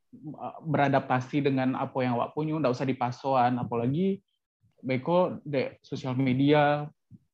[0.64, 4.22] beradaptasi dengan apa yang awak punya, nggak usah dipasoan, apalagi
[4.84, 6.86] beko de sosial media.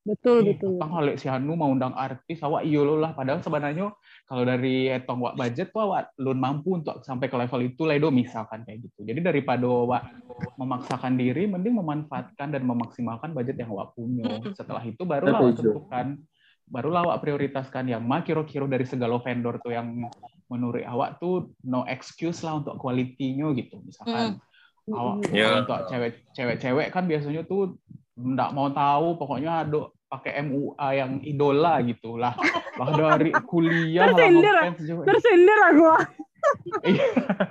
[0.08, 0.80] Betul, eh, betul.
[0.80, 3.12] Tang halek si Hanu mau undang artis, awak iyo lah.
[3.14, 3.94] Padahal sebenarnya
[4.26, 8.10] kalau dari etong wak budget tuh awak belum mampu untuk sampai ke level itu ledo
[8.10, 9.06] misalkan kayak gitu.
[9.06, 10.08] Jadi daripada awak
[10.56, 14.40] memaksakan diri, mending memanfaatkan dan memaksimalkan budget yang awak punya.
[14.56, 16.18] Setelah itu baru awak tentukan
[16.70, 19.90] barulah awak prioritaskan yang mah kira-kira dari segala vendor tuh yang
[20.50, 23.80] menurut awak tuh no excuse lah untuk kualitinya gitu.
[23.86, 24.42] Misalkan
[24.90, 24.94] mm.
[24.98, 25.62] awak yeah.
[25.62, 25.86] untuk
[26.34, 27.78] cewek-cewek kan biasanya tuh
[28.20, 32.34] nggak mau tahu pokoknya ada pakai MUA yang idola gitu lah
[32.82, 34.56] lah dari kuliah tersindir
[35.06, 35.86] tersindir aku
[36.84, 37.06] iya.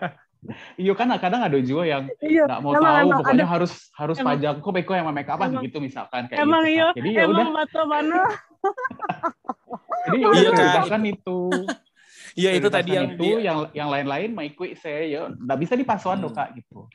[0.82, 3.52] iya kan kadang ada juga yang iya, nggak mau emang, tahu emang, pokoknya ada.
[3.52, 4.54] harus harus emang, pajak.
[4.64, 6.86] Kok beko yang make apa gitu misalkan kayak emang gitu, iya.
[6.96, 7.46] Jadi ya udah.
[7.84, 8.22] mana?
[10.08, 10.84] Jadi ya iya kan?
[10.88, 11.38] kan itu
[12.38, 16.22] iya itu tadi yang itu yang yang lain-lain mau ikut saya ya nggak bisa dipasuan
[16.22, 16.30] hmm.
[16.30, 16.86] kak gitu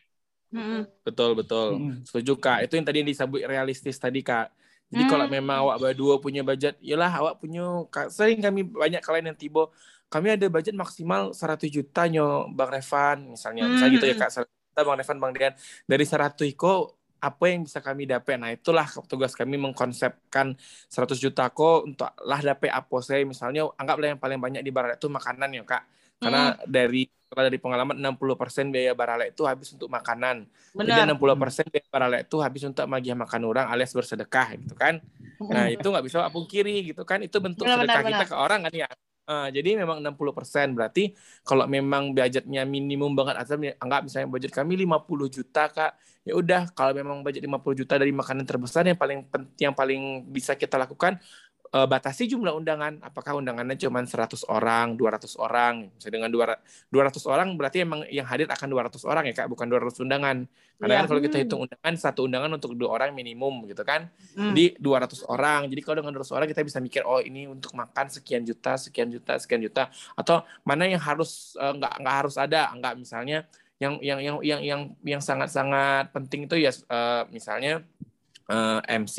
[1.03, 2.07] betul betul hmm.
[2.07, 4.47] setuju kak itu yang tadi yang disebut realistis tadi kak
[4.93, 5.11] jadi hmm.
[5.11, 7.65] kalau memang awak berdua punya budget, yalah awak punya
[8.13, 9.65] sering kami banyak kalian yang tiba
[10.13, 13.65] kami ada budget maksimal 100 juta nyo Bang Revan misalnya.
[13.65, 13.73] Hmm.
[13.73, 15.53] Misalnya gitu ya Kak, 100 juta Bang Revan Bang Dian.
[15.89, 20.59] Dari 100 iko apa yang bisa kami dapat nah itulah tugas kami mengkonsepkan
[20.91, 24.99] 100 juta kok untuk lah dapat apa saya misalnya anggaplah yang paling banyak di barat
[24.99, 25.87] itu makanan ya kak
[26.19, 26.67] karena hmm.
[26.67, 30.45] dari dari pengalaman 60% biaya barale itu habis untuk makanan.
[30.77, 31.09] Benar.
[31.09, 35.01] Jadi 60% biaya barale itu habis untuk magiah makan orang alias bersedekah gitu kan.
[35.41, 37.25] Nah, itu nggak bisa kiri gitu kan.
[37.25, 38.29] Itu bentuk benar, sedekah benar, kita benar.
[38.29, 38.87] ke orang kan ya.
[39.23, 41.15] Uh, jadi memang 60% berarti
[41.47, 45.91] kalau memang budgetnya minimum banget atau anggap misalnya budget kami 50 juta Kak.
[46.27, 49.23] Ya udah kalau memang budget 50 juta dari makanan terbesar yang paling
[49.59, 51.19] yang paling bisa kita lakukan
[51.73, 53.01] uh, batasi jumlah undangan.
[53.01, 55.89] Apakah undangannya cuma 100 orang, 200 orang?
[55.97, 60.05] Misalnya dengan 200 orang berarti emang yang hadir akan 200 orang ya Kak, bukan 200
[60.05, 60.37] undangan.
[60.77, 60.99] Karena ya.
[61.01, 64.07] kan kalau kita hitung undangan, satu undangan untuk dua orang minimum gitu kan.
[64.37, 64.53] Hmm.
[64.53, 65.59] Jadi 200 orang.
[65.67, 69.09] Jadi kalau dengan 200 orang kita bisa mikir, oh ini untuk makan sekian juta, sekian
[69.09, 69.89] juta, sekian juta.
[70.13, 73.49] Atau mana yang harus uh, nggak nggak harus ada, nggak misalnya
[73.81, 77.83] yang yang yang yang yang yang sangat-sangat penting itu ya uh, misalnya
[78.49, 79.17] uh, eh, MC,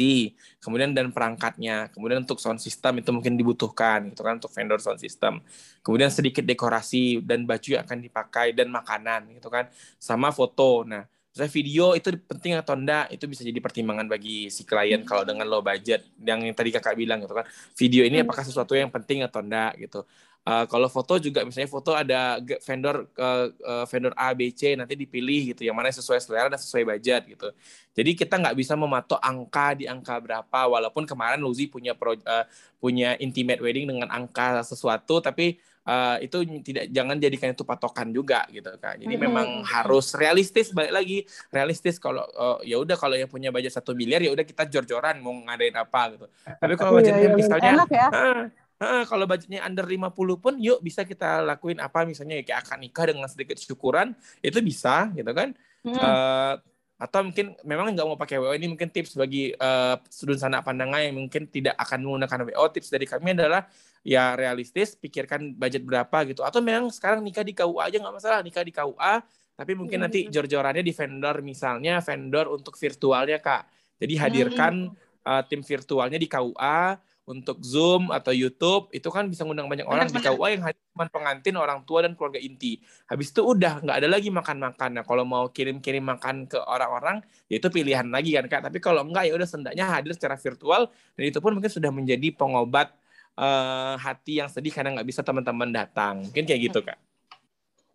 [0.61, 5.01] kemudian dan perangkatnya, kemudian untuk sound system itu mungkin dibutuhkan gitu kan untuk vendor sound
[5.01, 5.41] system.
[5.81, 10.85] Kemudian sedikit dekorasi dan baju yang akan dipakai dan makanan gitu kan, sama foto.
[10.85, 15.27] Nah, saya video itu penting atau enggak itu bisa jadi pertimbangan bagi si klien kalau
[15.27, 16.07] dengan low budget.
[16.23, 19.75] Yang, yang tadi kakak bilang gitu kan video ini apakah sesuatu yang penting atau enggak
[19.83, 20.07] gitu
[20.45, 24.93] Uh, kalau foto juga misalnya foto ada vendor uh, uh, vendor A B C nanti
[24.93, 27.49] dipilih gitu yang mana sesuai selera dan sesuai budget gitu.
[27.97, 32.45] Jadi kita nggak bisa mematok angka di angka berapa walaupun kemarin Luzi punya pro, uh,
[32.77, 35.57] punya intimate wedding dengan angka sesuatu tapi
[35.89, 39.01] uh, itu tidak jangan jadikan itu patokan juga gitu kan.
[39.01, 39.25] Jadi hmm.
[39.25, 43.97] memang harus realistis balik lagi realistis kalau uh, ya udah kalau yang punya budget satu
[43.97, 46.29] miliar ya udah kita jor-joran mau ngadain apa gitu.
[46.45, 48.09] Tapi kalau budgetnya iya, iya, misalnya enak ya.
[48.13, 48.43] Uh,
[48.75, 50.11] Uh, kalau budgetnya under 50
[50.43, 54.59] pun yuk bisa kita lakuin apa misalnya ya, kayak akan nikah dengan sedikit syukuran itu
[54.59, 55.55] bisa gitu kan
[55.87, 55.95] hmm.
[55.95, 56.59] uh,
[56.95, 61.07] atau mungkin memang nggak mau pakai WO ini mungkin tips bagi uh, sudut sana pandangan
[61.07, 63.67] yang mungkin tidak akan menggunakan WO tips dari kami adalah
[64.07, 68.39] ya realistis pikirkan budget berapa gitu atau memang sekarang nikah di KUA aja nggak masalah
[68.43, 69.15] nikah di KUA
[69.55, 70.05] tapi mungkin hmm.
[70.07, 75.27] nanti jor-jorannya di vendor misalnya vendor untuk virtualnya kak jadi hadirkan hmm.
[75.27, 76.79] uh, tim virtualnya di KUA
[77.25, 81.09] untuk Zoom atau YouTube itu kan bisa ngundang banyak orang di KUA yang hanya cuma
[81.09, 82.85] pengantin orang tua dan keluarga inti.
[83.09, 85.01] Habis itu udah nggak ada lagi makan-makan.
[85.01, 88.61] Nah kalau mau kirim-kirim makan ke orang-orang ya itu pilihan lagi kan kak.
[88.69, 92.29] Tapi kalau enggak ya udah sendaknya hadir secara virtual dan itu pun mungkin sudah menjadi
[92.37, 92.93] pengobat
[93.41, 96.29] uh, hati yang sedih karena nggak bisa teman-teman datang.
[96.29, 97.01] Mungkin kayak gitu kak.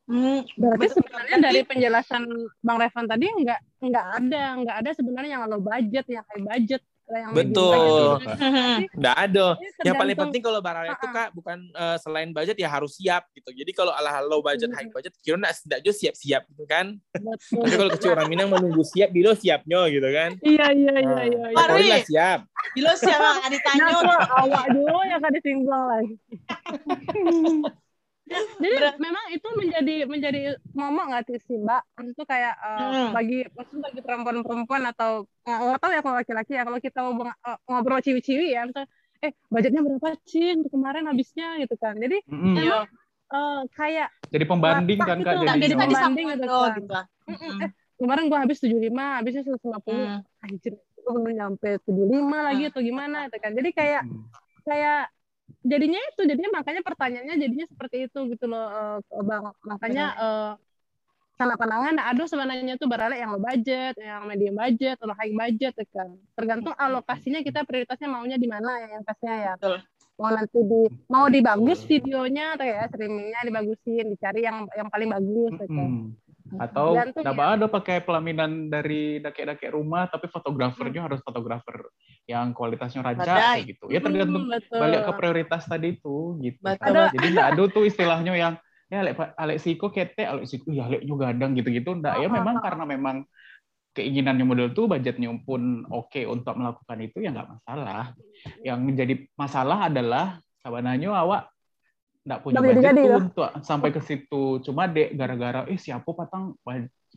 [0.09, 2.25] Hmm, berarti sebenarnya dari penjelasan
[2.65, 6.81] Bang Revan tadi nggak nggak ada nggak ada sebenarnya yang low budget yang high budget
[7.09, 8.21] yang Betul.
[8.99, 9.47] Nggak ada.
[9.81, 13.49] Yang paling penting kalau barang itu kak bukan uh, selain budget ya harus siap gitu.
[13.49, 16.97] Jadi kalau ala low budget, high budget, kira nggak tidak juga siap-siap gitu kan.
[17.49, 20.37] Tapi kalau kecil orang Minang menunggu siap, bilo siapnya gitu kan.
[20.45, 21.45] Iya iya iya iya.
[21.49, 21.89] iya.
[21.89, 22.39] Lah siap.
[22.77, 23.83] Bilo siap nggak ditanya.
[23.89, 26.15] Nah, awak dulu yang kan disinggung lagi.
[28.61, 30.39] jadi Ber memang itu menjadi menjadi
[30.77, 31.81] ngomong nggak sih mbak?
[32.05, 33.09] Itu kayak uh, hmm.
[33.11, 37.57] bagi maksud bagi perempuan-perempuan atau nggak tahu ya kalau laki-laki ya kalau kita mau uh,
[37.65, 38.89] ngobrol ciwi-ciwi ya misalnya,
[39.25, 41.57] eh budgetnya berapa sih untuk kemarin habisnya?
[41.57, 41.97] Gitu kan.
[41.97, 42.85] Jadi mm memang
[43.33, 46.71] uh, kayak jadi pembanding kan kak jadi, jadi pembanding gitu kan.
[46.77, 46.93] gitu.
[47.29, 50.05] Mm eh kemarin gua habis tujuh lima habisnya seratus lima puluh.
[50.05, 50.45] Hmm.
[50.45, 53.51] anjir itu belum nyampe tujuh lima lagi atau gimana gitu kan.
[53.57, 54.23] Jadi kayak hmm.
[54.63, 55.11] kayak
[55.63, 59.43] jadinya itu jadinya makanya pertanyaannya jadinya seperti itu gitu loh uh, bang.
[59.65, 60.51] Makanya uh,
[61.39, 65.73] salah pandangan aduh sebenarnya tuh beralih yang low budget yang medium budget atau high budget
[65.75, 66.09] ya kan.
[66.35, 69.53] Tergantung alokasinya kita prioritasnya maunya di mana ya yang pastinya ya.
[69.57, 69.79] Betul.
[70.19, 75.55] mau nanti di mau dibagus videonya atau ya streamingnya dibagusin dicari yang yang paling bagus
[75.63, 76.11] ya kan
[76.57, 77.53] atau tidak ya.
[77.59, 81.93] ada pakai pelaminan dari dake-dake rumah tapi fotografernya harus fotografer
[82.25, 83.85] yang kualitasnya raja kayak gitu.
[83.93, 86.61] Ya tergantung hmm, balik ke prioritas tadi itu gitu.
[86.65, 88.53] Ada, jadi nggak ada tuh istilahnya yang
[88.89, 91.93] ya Alek Aleksiko kete Aleksiko ya Alek juga gadang gitu-gitu.
[91.93, 93.15] Enggak ya memang karena memang
[93.93, 98.17] keinginannya model tuh budgetnya pun oke okay untuk melakukan itu ya nggak masalah.
[98.65, 100.25] Yang menjadi masalah adalah
[100.61, 101.49] sabananya awak
[102.29, 104.43] nggak punya budget jadi, tuh untuk sampai ke situ.
[104.61, 106.53] Cuma dek gara-gara eh siapa patang?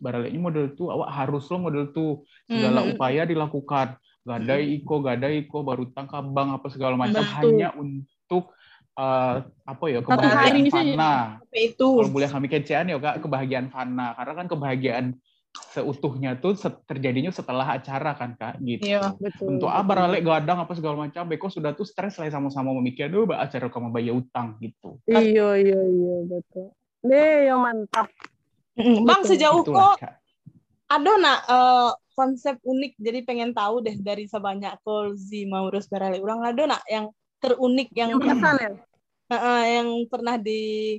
[0.01, 2.25] Baraleknya model tuh awak harus lo model tuh.
[2.49, 2.97] Segala hmm.
[2.97, 4.01] upaya dilakukan.
[4.25, 4.77] Gadai hmm.
[4.81, 7.21] iko gadai iko baru tangkap bank apa segala macam.
[7.21, 7.37] Betul.
[7.45, 8.57] hanya untuk
[8.97, 11.15] uh, apa ya kebahagiaan fana.
[11.53, 11.89] itu.
[12.01, 14.17] Kalau boleh kami kecean ya kak kebahagiaan fana.
[14.17, 15.07] Karena kan kebahagiaan
[15.53, 16.57] seutuhnya tuh
[16.89, 18.89] terjadinya setelah acara kan kak gitu.
[18.89, 19.57] Iya, betul.
[19.57, 23.37] Untuk apa rale gadang apa segala macam, beko sudah tuh stres lah sama-sama memikir dulu
[23.37, 24.97] acara kamu bayar utang gitu.
[25.05, 26.73] Iya iya iya betul.
[27.05, 28.09] Nih yang mantap.
[28.81, 30.01] Bang sejauh kok
[30.93, 36.45] ada nak uh, konsep unik jadi pengen tahu deh dari sebanyak Kolzi Maurus Berale orang
[36.45, 37.09] ada nak yang
[37.41, 38.73] terunik yang, yang ya
[39.33, 40.97] uh, yang pernah di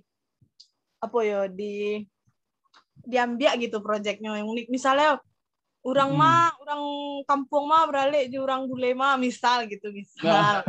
[0.98, 2.02] apa ya di
[3.04, 4.72] diambil gitu proyeknya yang unik.
[4.72, 5.20] Misalnya
[5.84, 6.20] orang hmm.
[6.20, 6.82] mah orang
[7.28, 10.63] kampung mah beralih di orang bule mah misal gitu misal.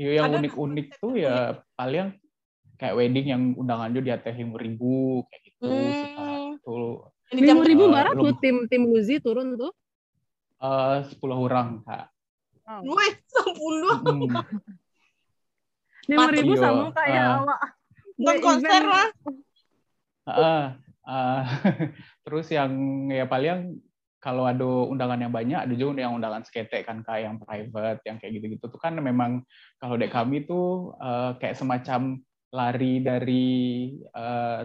[0.00, 2.16] Iya yang unik-unik tuh ya paling
[2.80, 6.64] kayak wedding yang undangannya di atas lima ribu kayak gitu hmm.
[6.64, 9.70] tuh lima ribu uh, barat tuh tim tim Luzi turun tuh?
[10.58, 12.08] Uh, sepuluh orang kak.
[12.82, 13.94] Wih, sepuluh.
[16.10, 17.60] Lima ribu sama kayak uh, awak.
[18.18, 19.08] Nonton konser lah.
[20.26, 20.74] Uh,
[21.06, 21.42] uh,
[22.24, 22.70] terus yang
[23.10, 23.82] ya paling
[24.22, 28.16] kalau ada undangan yang banyak, ada juga yang undangan skete kan kayak yang private, yang
[28.22, 28.70] kayak gitu-gitu.
[28.70, 29.42] Tuh kan memang
[29.82, 32.22] kalau dek kami tuh uh, kayak semacam
[32.54, 33.50] lari dari
[34.14, 34.62] uh,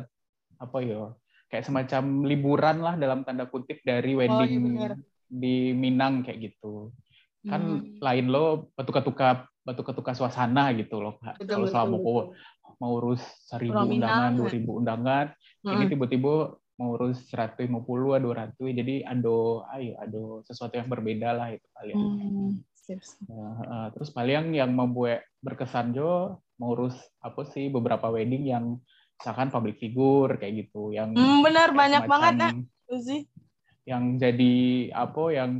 [0.61, 1.09] apa ya,
[1.49, 4.93] kayak semacam liburan lah dalam tanda kutip dari wedding oh, iya
[5.27, 6.93] di Minang kayak gitu.
[7.49, 7.97] Kan hmm.
[7.97, 11.99] lain lo batu ketuka batu ketuka suasana gitu loh Kalau selama
[12.77, 15.25] mau urus seribu undangan, dua ribu undangan,
[15.65, 15.73] hmm.
[15.73, 18.53] ini tiba-tiba mau urus 150 atau 200
[18.85, 22.51] jadi ado ayo ado sesuatu yang berbeda lah itu kalian hmm.
[23.27, 28.79] Nah, terus paling yang membuat berkesan Jo mau urus apa sih beberapa wedding yang
[29.19, 30.95] misalkan public figure kayak gitu.
[30.95, 32.33] Yang hmm, benar banyak banget
[32.87, 33.21] ya sih?
[33.83, 34.55] Yang jadi
[34.95, 35.51] apa yang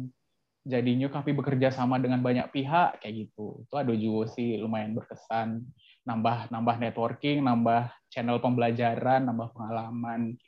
[0.67, 3.67] jadinya kami bekerja sama dengan banyak pihak kayak gitu.
[3.67, 5.67] Itu ada juga sih lumayan berkesan
[6.07, 10.39] nambah nambah networking nambah channel pembelajaran nambah pengalaman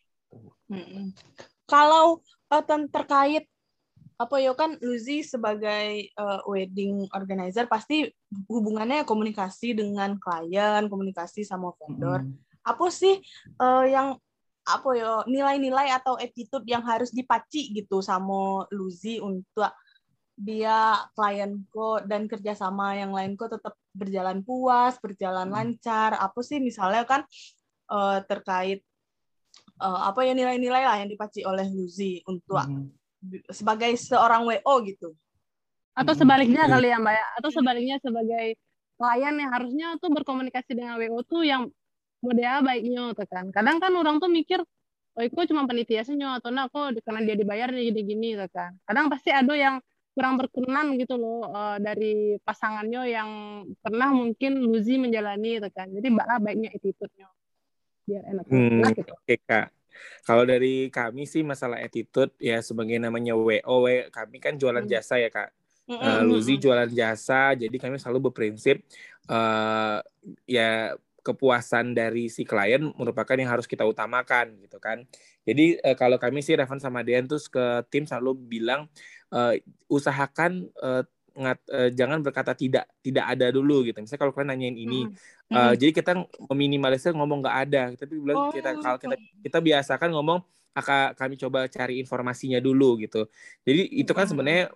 [0.69, 1.11] Hmm.
[1.65, 2.21] Kalau
[2.53, 3.49] uh, terkait
[4.19, 8.03] apa ya kan Luzi sebagai uh, wedding organizer pasti
[8.51, 12.27] hubungannya komunikasi dengan klien, komunikasi sama vendor.
[12.27, 12.35] Hmm.
[12.67, 13.17] Apa sih
[13.57, 14.19] uh, yang
[14.69, 19.71] apa ya nilai-nilai atau attitude yang harus dipaci gitu sama Luzi untuk
[20.39, 25.55] dia klienku dan kerjasama yang lainku tetap berjalan puas, berjalan hmm.
[25.55, 26.15] lancar.
[26.17, 27.25] Apa sih misalnya kan
[27.89, 28.85] uh, terkait
[29.81, 33.49] uh, apa ya nilai-nilai lah yang dipaci oleh Luzi untuk hmm.
[33.49, 35.09] sebagai seorang WO gitu.
[35.97, 36.71] Atau sebaliknya hmm.
[36.71, 38.55] kali ya Mbak ya, atau sebaliknya sebagai
[38.99, 41.71] klien yang harusnya tuh berkomunikasi dengan WO tuh yang
[42.19, 43.47] model baiknya tuh kan.
[43.51, 44.59] Kadang kan orang tuh mikir
[45.17, 48.75] oh itu cuma penelitiannya atau nah kok karena dia dibayar gini gini tuh kan.
[48.87, 49.75] Kadang pasti ada yang
[50.19, 53.29] kurang berkenan gitu loh uh, dari pasangannya yang
[53.79, 55.87] pernah mungkin Luzi menjalani itu kan.
[55.87, 57.31] Jadi mbak baiknya attitude-nya
[58.03, 58.45] biar enak.
[58.51, 59.15] Hmm, gitu.
[59.15, 59.71] Oke kak.
[60.27, 64.91] Kalau dari kami sih masalah attitude ya sebagai namanya WO, kami kan jualan hmm.
[64.91, 65.55] jasa ya kak.
[65.89, 68.77] Uh, Luzi jualan jasa, jadi kami selalu berprinsip
[69.25, 69.97] uh,
[70.45, 70.93] ya
[71.25, 75.01] kepuasan dari si klien merupakan yang harus kita utamakan gitu kan.
[75.49, 78.85] Jadi uh, kalau kami sih Revan sama Dean tuh ke tim selalu bilang
[79.33, 79.53] uh,
[79.89, 81.03] usahakan uh,
[81.39, 83.97] ngat, uh, jangan berkata tidak tidak ada dulu gitu.
[84.03, 85.53] Misalnya kalau kalian nanyain ini, hmm.
[85.55, 85.75] uh, hmm.
[85.79, 86.11] jadi kita
[86.51, 88.53] meminimalisir ngomong nggak ada, tapi bilang oh.
[88.53, 89.15] kita kalau kita
[89.45, 90.39] kita biasakan ngomong
[90.77, 93.25] akan kami coba cari informasinya dulu gitu.
[93.65, 94.69] Jadi itu kan sebenarnya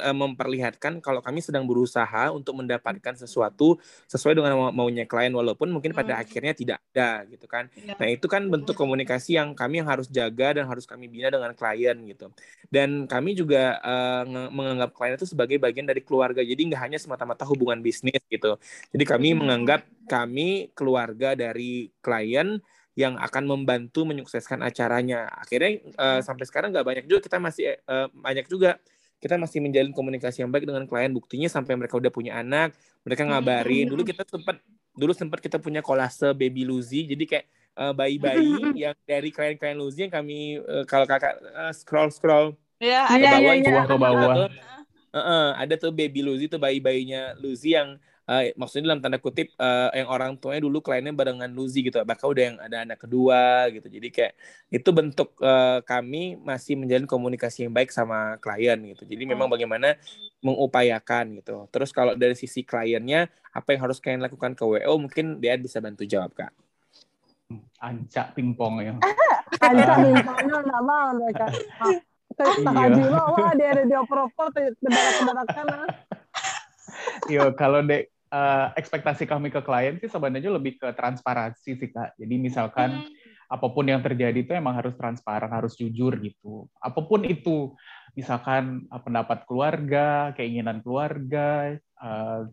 [0.00, 3.76] eh, memperlihatkan kalau kami sedang berusaha untuk mendapatkan sesuatu
[4.08, 6.22] sesuai dengan maunya klien walaupun mungkin pada hmm.
[6.24, 7.68] akhirnya tidak ada gitu kan.
[7.76, 7.94] Ya.
[7.94, 11.52] Nah, itu kan bentuk komunikasi yang kami yang harus jaga dan harus kami bina dengan
[11.52, 12.32] klien gitu.
[12.72, 16.40] Dan kami juga uh, menganggap klien itu sebagai bagian dari keluarga.
[16.40, 18.56] Jadi nggak hanya semata-mata hubungan bisnis gitu.
[18.90, 22.60] Jadi kami menganggap kami keluarga dari klien
[22.94, 25.26] yang akan membantu menyukseskan acaranya.
[25.34, 28.78] Akhirnya uh, sampai sekarang nggak banyak juga kita masih uh, banyak juga
[29.18, 31.10] kita masih menjalin komunikasi yang baik dengan klien.
[31.10, 33.90] Buktinya sampai mereka udah punya anak, mereka ngabarin.
[33.90, 34.62] Dulu kita sempat
[34.94, 40.06] dulu sempat kita punya kolase baby Luzi, jadi kayak uh, bayi-bayi yang dari klien-klien Luzi
[40.06, 44.34] yang kami uh, kalau kakak uh, scroll scroll ya, ke bawah, ya, ya, ke bawah.
[45.14, 49.52] Uh, uh, ada tuh baby Luzi tuh bayi-bayinya Luzi yang uh, maksudnya dalam tanda kutip
[49.60, 53.68] uh, yang orang tuanya dulu kliennya barengan Luzi gitu bahkan udah yang ada anak kedua
[53.72, 53.86] gitu.
[53.88, 54.32] Jadi kayak
[54.72, 59.04] itu bentuk uh, kami masih menjalin komunikasi yang baik sama klien gitu.
[59.04, 59.54] Jadi memang hmm.
[59.54, 59.88] bagaimana
[60.44, 61.68] mengupayakan gitu.
[61.72, 65.78] Terus kalau dari sisi kliennya apa yang harus kalian lakukan ke WO mungkin dia bisa
[65.78, 66.52] bantu jawab kak.
[67.78, 68.92] Ancak pingpong ya.
[69.60, 71.46] Ancak pingpongnya nama mereka.
[72.34, 74.50] Tak haji wah dia ada dioper-oper
[74.82, 75.86] kendaraan-kendaraan
[77.30, 82.18] Yo, kalau dek uh, ekspektasi kami ke klien sih sebenarnya lebih ke transparansi sih kak.
[82.18, 83.54] Jadi misalkan hmm.
[83.54, 86.66] apa pun yang terjadi itu emang harus transparan, harus jujur gitu.
[86.82, 87.78] Apa pun itu,
[88.18, 92.50] misalkan uh, pendapat keluarga, keinginan keluarga, uh,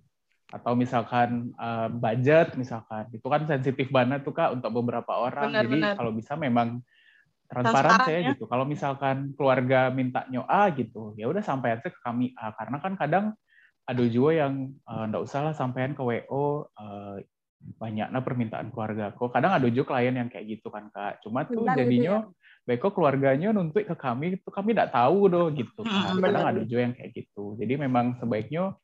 [0.51, 5.49] atau misalkan uh, budget, misalkan itu kan sensitif banget tuh kak untuk beberapa orang.
[5.49, 5.93] Benar, Jadi benar.
[5.95, 6.83] kalau bisa memang
[7.47, 8.29] transparan saya ya.
[8.35, 8.47] gitu.
[8.47, 12.51] Kalau misalkan keluarga minta A gitu, ya udah sampai aja ke kami A.
[12.55, 13.25] Karena kan kadang
[13.87, 14.53] ada juga yang
[14.85, 17.17] uh, usah lah sampean ke WO uh,
[17.77, 19.13] banyaknya permintaan keluarga.
[19.13, 21.21] Kok kadang ada juga klien yang kayak gitu kan kak.
[21.21, 22.39] Cuma tuh Bentar jadinya gitu ya?
[22.61, 25.81] Beko keluarganya nuntut ke kami itu kami tidak tahu doh gitu.
[25.81, 26.21] Kan.
[26.21, 27.57] Kadang ada juga yang kayak gitu.
[27.57, 28.77] Jadi memang sebaiknya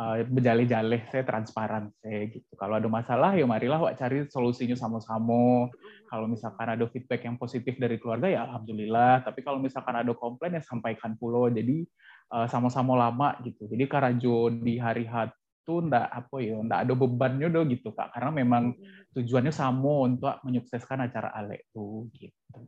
[0.00, 2.48] uh, berjale-jale saya transparan saya gitu.
[2.56, 5.68] Kalau ada masalah ya marilah wak cari solusinya sama-sama.
[6.08, 9.20] Kalau misalkan ada feedback yang positif dari keluarga ya alhamdulillah.
[9.20, 11.52] Tapi kalau misalkan ada komplain ya sampaikan pulau.
[11.52, 11.84] Jadi
[12.28, 13.64] sama-sama lama gitu.
[13.64, 15.32] Jadi karajo di hari hat
[15.68, 18.12] itu ndak apa ya ndak ada bebannya do gitu kak.
[18.16, 18.72] Karena memang
[19.12, 22.58] tujuannya sama untuk menyukseskan acara ale itu gitu.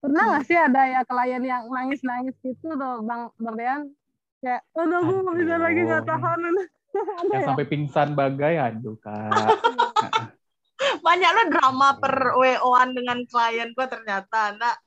[0.00, 3.80] Pernah nggak sih ada ya klien yang nangis nangis gitu tuh bang bang Dean?
[4.40, 6.40] Kayak aduh aku nggak bisa lagi nggak tahan.
[7.28, 7.52] Ya, ya?
[7.52, 8.56] sampai pingsan bagai.
[8.56, 9.28] Aduh kak.
[11.06, 14.80] Banyak lo drama per wo-an dengan klien gue ternyata nak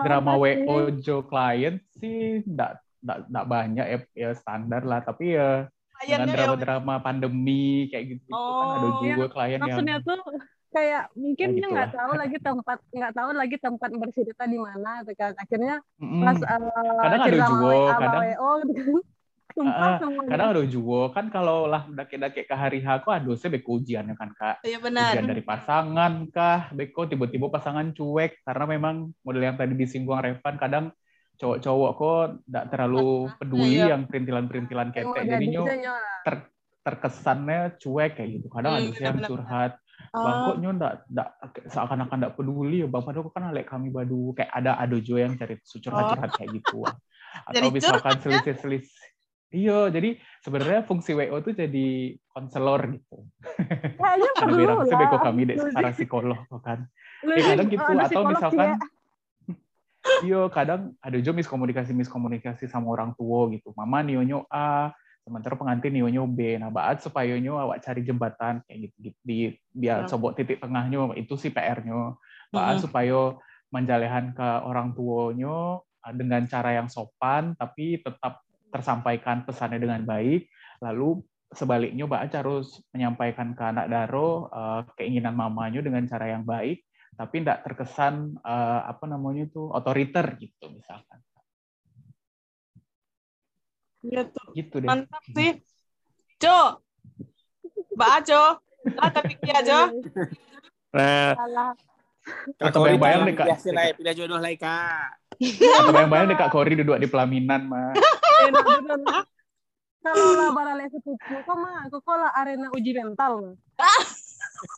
[0.00, 5.00] drama wo jo klien sih enggak enggak banyak ya, ya standar lah.
[5.04, 10.06] Tapi ya dengan drama-drama pandemi kayak gitu, oh, kan ada juga ya, klien maksudnya yang
[10.06, 10.20] tuh
[10.68, 15.12] kayak mungkin dia nggak tahu lagi tempat nggak tahu lagi tempat bercerita di mana gitu
[15.18, 15.32] kan.
[15.34, 19.00] Akhirnya mm pas uh, kadang ada juga kadang WO, gitu kan.
[19.58, 23.58] Sumpah, uh, kadang ada juga kan kalau lah dake-dake ke hari H kok aduh saya
[23.58, 24.62] beko ujiannya kan kak?
[24.62, 25.18] Iya benar.
[25.18, 26.70] Ujian dari pasangan kah?
[26.70, 30.84] Beko tiba-tiba pasangan cuek karena memang model yang tadi disinggung Revan kadang
[31.38, 33.94] cowok-cowok kok tidak terlalu peduli iya.
[33.94, 35.62] yang perintilan-perintilan ketek jadinya
[36.22, 36.34] ter,
[36.86, 38.46] terkesannya cuek kayak gitu.
[38.50, 39.72] Kadang hmm, ada yang curhat
[40.14, 41.28] Bang kok nyo ndak ndak
[41.68, 42.86] seakan-akan ndak peduli?
[42.86, 44.32] Ya Bang padahal kan alek kami badu.
[44.32, 46.80] Kayak ada ado jo yang cari curhat-curhat kayak gitu.
[47.48, 48.20] Atau misalkan ya?
[48.24, 49.07] selisih-selisih
[49.48, 51.88] Iya, jadi sebenarnya fungsi WO itu jadi
[52.36, 53.24] konselor gitu.
[53.96, 54.76] Kayaknya perlu lah.
[54.84, 56.84] Ada beko kami deh para psikolog kan.
[57.24, 58.68] Ya, kadang gitu atau misalkan
[60.24, 63.72] Iya, kadang ada juga miskomunikasi miskomunikasi sama orang tua gitu.
[63.76, 64.92] Mama nionyo A,
[65.28, 69.18] sementara pengantin nyonya B nah baat supaya nyo awak cari jembatan kayak gitu, gitu.
[69.20, 69.38] di
[69.76, 70.08] biar ya.
[70.08, 72.16] sobok titik tengahnya itu sih PR-nya
[72.48, 72.84] baat hmm.
[72.88, 73.36] supaya
[73.68, 80.48] menjalehan ke orang tuanya ah, dengan cara yang sopan tapi tetap tersampaikan pesannya dengan baik
[80.84, 86.84] lalu sebaliknya baat harus menyampaikan ke anak daro uh, keinginan mamanya dengan cara yang baik
[87.16, 91.18] tapi tidak terkesan uh, apa namanya itu otoriter gitu misalkan
[94.02, 94.42] Gitu.
[94.54, 94.88] Gitu deh.
[94.88, 95.58] Mantap sih.
[96.38, 96.78] Jo.
[97.98, 98.42] Mbak Ajo.
[98.94, 99.80] Lah tapi kia Jo.
[100.94, 101.34] Nah.
[102.60, 103.46] Atau bayang-bayang deh Kak.
[103.58, 105.27] Pilih, pilih jodoh lah Kak.
[105.38, 107.94] Atau bayang-bayang deh Kak Kori duduk di pelaminan mah.
[109.98, 113.54] Kalau lah barale sepupu kok mah kok lah arena uji mental mah.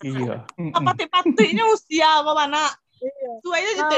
[0.04, 0.44] iya.
[0.74, 2.64] Apa pati-patinya usia apa mana?
[3.00, 3.30] Iya.
[3.40, 3.96] Tuanya jadi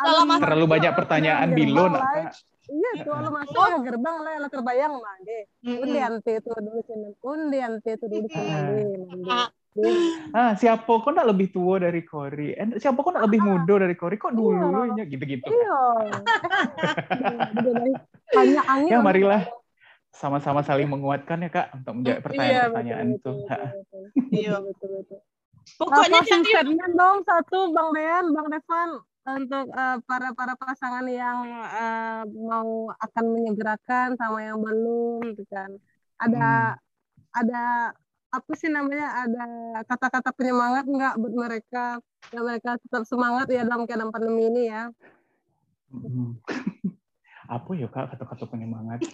[0.00, 1.92] Kalau terlalu banyak pertanyaan bilon.
[2.70, 3.82] Iya tuh kalau masuk oh.
[3.82, 5.38] gerbang lah lah terbayang mandi.
[5.66, 8.46] Undi ante itu dulu sih Undi ante itu dulu sih.
[10.36, 12.54] Ah, siapa kok nak lebih tua dari Kori?
[12.54, 14.14] Eh, siapa kok nak lebih muda dari Kori?
[14.18, 15.04] Kok dulu iya.
[15.06, 15.46] gitu-gitu?
[15.46, 15.78] Iya.
[18.30, 18.90] Banyak angin.
[18.90, 19.42] Ya marilah
[20.10, 23.32] sama-sama saling menguatkan ya kak untuk menjawab pertanyaan-pertanyaan iya, itu.
[24.34, 25.18] Iya betul betul.
[25.78, 32.24] Pokoknya jadi dong satu Bang Dean, Bang Devan untuk uh, para para pasangan yang uh,
[32.26, 35.76] mau akan menyegerakan sama yang belum gitu kan
[36.16, 37.38] ada hmm.
[37.38, 37.64] ada
[38.30, 39.26] apa sih namanya?
[39.26, 39.44] Ada
[39.86, 41.84] kata-kata penyemangat nggak buat mereka?
[42.30, 44.90] Dan mereka tetap semangat ya dalam keadaan pandemi ini ya.
[45.90, 46.38] Hmm.
[47.50, 49.02] apa ya kak kata-kata penyemangat?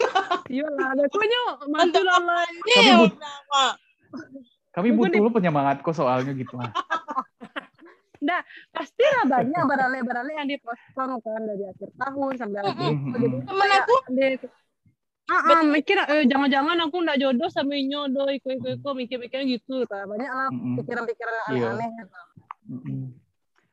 [0.46, 1.42] Iya lah ada kunyo
[1.74, 3.74] mantu kami, but
[4.70, 6.55] kami butuh lo penyemangat kok soalnya gitu
[8.26, 8.40] Nah,
[8.72, 12.94] pasti lah banyak barale-barale yang dipospon kan dari akhir tahun sampai akhir tahun.
[13.12, 13.94] Jadi temen aku
[15.26, 19.82] Ah, ah mikir eh, jangan-jangan aku nggak jodoh sama nyodo iko iko iko mikir-mikirnya gitu
[19.90, 20.06] ta.
[20.06, 21.44] Banyak lah pikiran-pikiran iya.
[21.50, 22.18] aneh-aneh gitu.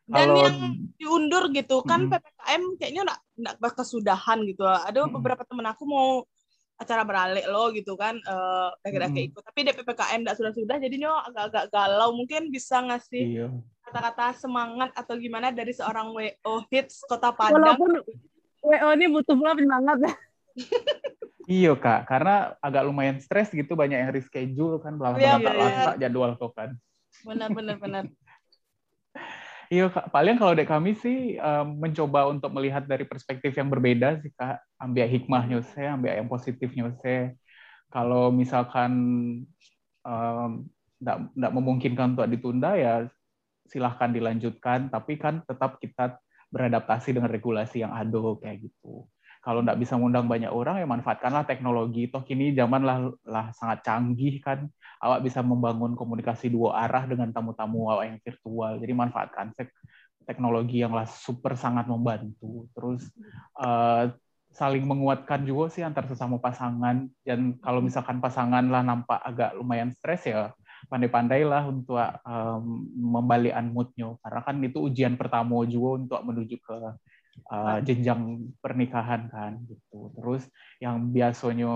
[0.04, 0.42] Dan Halo.
[0.42, 0.58] yang
[0.98, 3.20] diundur gitu kan PPKM kayaknya nggak
[3.62, 4.66] nggak kesudahan gitu.
[4.66, 6.26] Ada beberapa temen aku mau
[6.74, 9.30] acara beralih lo gitu kan eh uh, hmm.
[9.30, 13.48] ikut tapi di PPKM nggak sudah sudah jadinya agak-agak galau mungkin bisa ngasih iya
[13.94, 17.62] kata-kata semangat atau gimana dari seorang WO hits Kota Padang.
[17.62, 18.02] Walaupun
[18.66, 20.14] WO ini butuh pula penyemangat ya.
[21.50, 25.94] iya kak, karena agak lumayan stres gitu banyak yang reschedule kan, belum iya, iya, iya.
[26.08, 26.76] jadwal kok kan.
[27.26, 28.04] Benar benar benar.
[29.74, 34.22] iya kak, paling kalau dari kami sih um, mencoba untuk melihat dari perspektif yang berbeda
[34.22, 37.34] sih kak, ambil hikmahnya saya, ambil yang positifnya saya.
[37.94, 38.92] Kalau misalkan
[40.02, 40.52] um,
[41.36, 43.06] memungkinkan untuk ditunda ya
[43.68, 46.20] silahkan dilanjutkan, tapi kan tetap kita
[46.54, 49.10] beradaptasi dengan regulasi yang ada kayak gitu.
[49.44, 52.08] Kalau nggak bisa mengundang banyak orang, ya manfaatkanlah teknologi.
[52.08, 54.72] Toh kini zaman lah, lah sangat canggih kan.
[55.04, 58.80] Awak bisa membangun komunikasi dua arah dengan tamu-tamu awak yang virtual.
[58.80, 59.52] Jadi manfaatkan
[60.24, 62.72] teknologi yang lah super sangat membantu.
[62.72, 63.04] Terus
[63.60, 64.16] uh,
[64.56, 67.12] saling menguatkan juga sih antar sesama pasangan.
[67.28, 70.56] Dan kalau misalkan pasangan lah nampak agak lumayan stres ya
[70.88, 71.96] pandai-pandailah untuk
[72.28, 76.76] um, membalikan moodnya karena kan itu ujian pertama juga untuk menuju ke
[77.50, 80.44] uh, jenjang pernikahan kan gitu terus
[80.80, 81.70] yang biasanya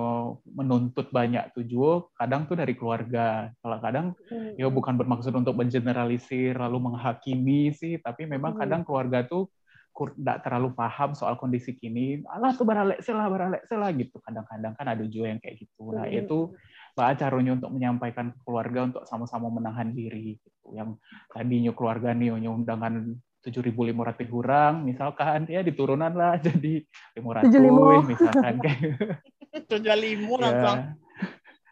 [0.46, 4.58] menuntut banyak tuh juga kadang tuh dari keluarga kalau kadang hmm.
[4.60, 8.62] ya bukan bermaksud untuk mengeneralisir lalu menghakimi sih tapi memang hmm.
[8.62, 9.50] kadang keluarga tuh
[9.98, 14.22] tidak terlalu paham soal kondisi kini, alah tuh baralek lah, baralek lah gitu.
[14.22, 15.90] Kadang-kadang kan ada juga yang kayak gitu.
[15.90, 16.22] Nah hmm.
[16.22, 16.54] itu
[16.94, 20.78] bah caranya untuk menyampaikan ke keluarga untuk sama-sama menahan diri gitu.
[20.78, 21.02] Yang
[21.34, 23.18] tadinya keluarga nih undangan
[23.50, 26.84] 7.500 kurang misalkan ya diturunan lah jadi
[27.16, 29.24] 500 misalkan kayak
[29.66, 30.80] 75 langsung.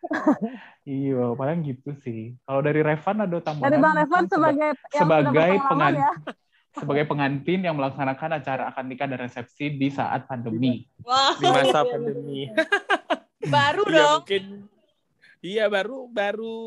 [0.85, 2.37] iya, paling gitu sih.
[2.45, 3.65] Kalau dari Revan ada tambahan.
[3.69, 6.13] Dari Bang Revan sebagai sebagai pengantin ya?
[6.75, 10.83] sebagai pengantin yang melaksanakan acara akad nikah dan resepsi di saat pandemi.
[11.07, 11.39] Wow.
[11.39, 12.51] Di masa pandemi.
[13.45, 14.19] Baru iya, dong.
[14.25, 14.43] mungkin
[15.45, 16.57] Iya baru baru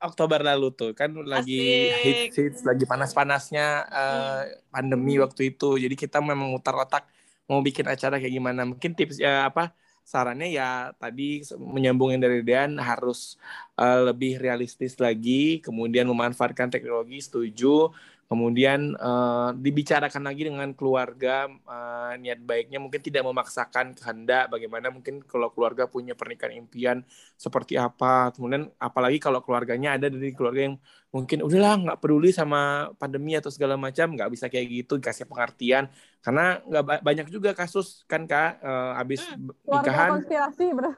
[0.00, 0.96] Oktober lalu tuh.
[0.96, 4.72] Kan lagi hits hits lagi panas panasnya uh, eh, hmm.
[4.72, 5.76] pandemi waktu itu.
[5.76, 7.04] Jadi kita memang mutar otak
[7.44, 8.64] mau bikin acara kayak gimana.
[8.64, 13.36] Mungkin tips ya apa sarannya ya tadi menyambungin dari Dean harus
[13.76, 17.94] uh, lebih realistis lagi kemudian memanfaatkan teknologi setuju
[18.30, 25.18] kemudian uh, dibicarakan lagi dengan keluarga uh, niat baiknya mungkin tidak memaksakan kehendak bagaimana mungkin
[25.26, 27.02] kalau keluarga punya pernikahan impian
[27.34, 28.30] seperti apa.
[28.30, 30.78] Kemudian apalagi kalau keluarganya ada dari keluarga yang
[31.10, 35.90] mungkin udahlah nggak peduli sama pandemi atau segala macam nggak bisa kayak gitu kasih pengertian.
[36.22, 40.22] Karena nggak banyak juga kasus kan kak uh, habis hmm, nikahan.
[40.22, 40.94] konspirasi bro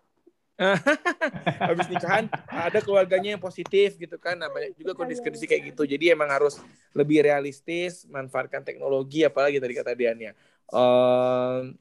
[1.70, 4.38] habis nikahan ada keluarganya yang positif gitu kan.
[4.38, 5.82] Nah banyak juga kondisi-kondisi kayak gitu.
[5.84, 6.60] Jadi emang harus
[6.92, 10.32] lebih realistis manfaatkan teknologi apalagi tadi kata Dian ya.
[10.72, 11.76] Um,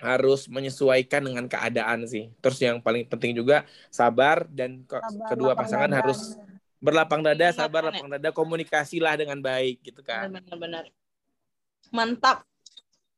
[0.00, 2.32] harus menyesuaikan dengan keadaan sih.
[2.40, 5.98] Terus yang paling penting juga sabar dan sabar, kedua pasangan dada.
[6.00, 6.40] harus
[6.80, 10.32] berlapang dada iya, sabar lapang dada komunikasilah dengan baik gitu kan.
[10.32, 10.88] Benar-benar
[11.92, 12.48] mantap.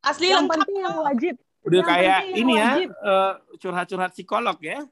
[0.03, 4.83] Asli yang penting yang wajib Udah yang kayak ini ya, uh, curhat-curhat psikolog ya.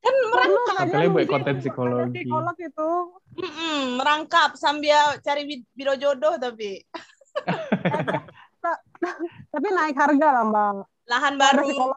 [0.00, 0.88] kan merangkap.
[0.90, 2.26] Kalian buat konten psikologi.
[2.26, 2.90] Psikolog itu.
[3.38, 6.82] Mm -mm, merangkap sambil cari biro jodoh tapi.
[9.54, 10.82] tapi naik harga lah bang.
[11.06, 11.94] Lahan baru.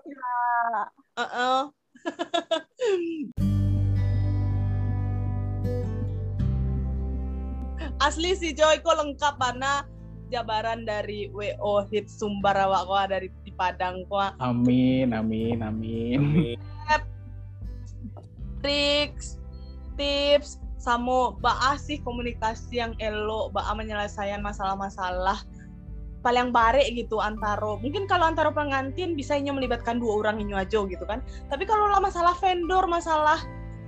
[1.18, 1.74] Uh -uh.
[8.04, 9.88] Asli si Joy kok lengkap mana
[10.34, 14.18] jabaran dari WO hit sumber awak ko dari di Padang ko.
[14.42, 16.58] Amin, amin, amin.
[18.66, 19.38] Tricks,
[19.94, 25.46] tips, sama baa sih komunikasi yang elo, baa menyelesaikan masalah-masalah
[26.24, 30.88] paling bare gitu antara mungkin kalau antara pengantin bisa hanya melibatkan dua orang ini aja
[30.88, 31.20] gitu kan
[31.52, 33.44] tapi kalau lah masalah vendor masalah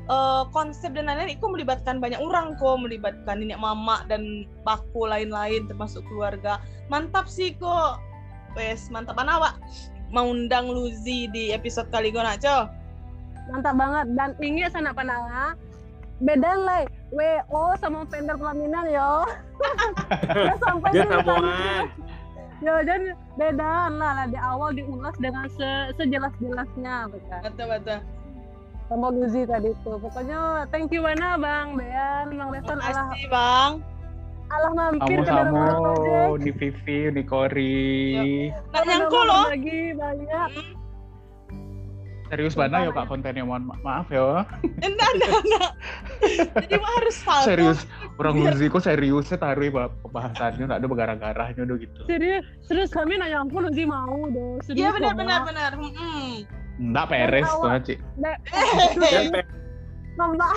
[0.07, 2.77] uh, konsep dan lain-lain itu melibatkan banyak orang kok.
[2.81, 6.61] Melibatkan nenek mama dan baku lain-lain termasuk keluarga.
[6.89, 8.01] Mantap sih kok.
[8.55, 9.19] Wes mantap.
[9.19, 9.57] Awak
[10.13, 12.69] mau undang Luzi di episode kali gue naco
[13.49, 14.05] mantap banget.
[14.17, 15.53] Dan ingat sana pananga
[16.23, 19.27] beda lah WO sama vendor pelaminan yo.
[20.63, 21.91] Sampai dia samuan
[22.63, 24.25] yo jadi beda lah, lah.
[24.31, 27.39] Di awal diulas dengan se sejelas-jelasnya betul.
[27.43, 27.99] Betul betul
[28.89, 29.91] sama Luzi tadi itu.
[29.97, 33.07] Pokoknya thank you mana Bang Bean, Bang Revan Allah.
[33.29, 33.71] Bang.
[34.45, 35.57] Allah mampir -samu,
[36.37, 38.53] ke di Vivi, di Kori.
[38.53, 39.45] Nggak nyangka loh.
[39.49, 40.49] Lagi banyak.
[40.53, 40.84] Hmm.
[42.25, 44.41] Serius banget ya Pak kontennya mohon ma maaf ya.
[44.81, 45.71] Enggak, enggak, enggak.
[46.65, 47.45] Jadi mah harus salto.
[47.45, 47.79] Serius,
[48.17, 51.99] orang Luzi kok seriusnya taruh ya pembahasannya enggak ada bergarah-garahnya udah gitu.
[52.09, 54.57] Serius, serius kami nanya ampun Luzi mau dong.
[54.73, 55.71] Iya benar benar benar.
[55.77, 56.41] Hmm.
[56.81, 57.95] Enggak peres tuh, Ci.
[60.15, 60.53] Mbak,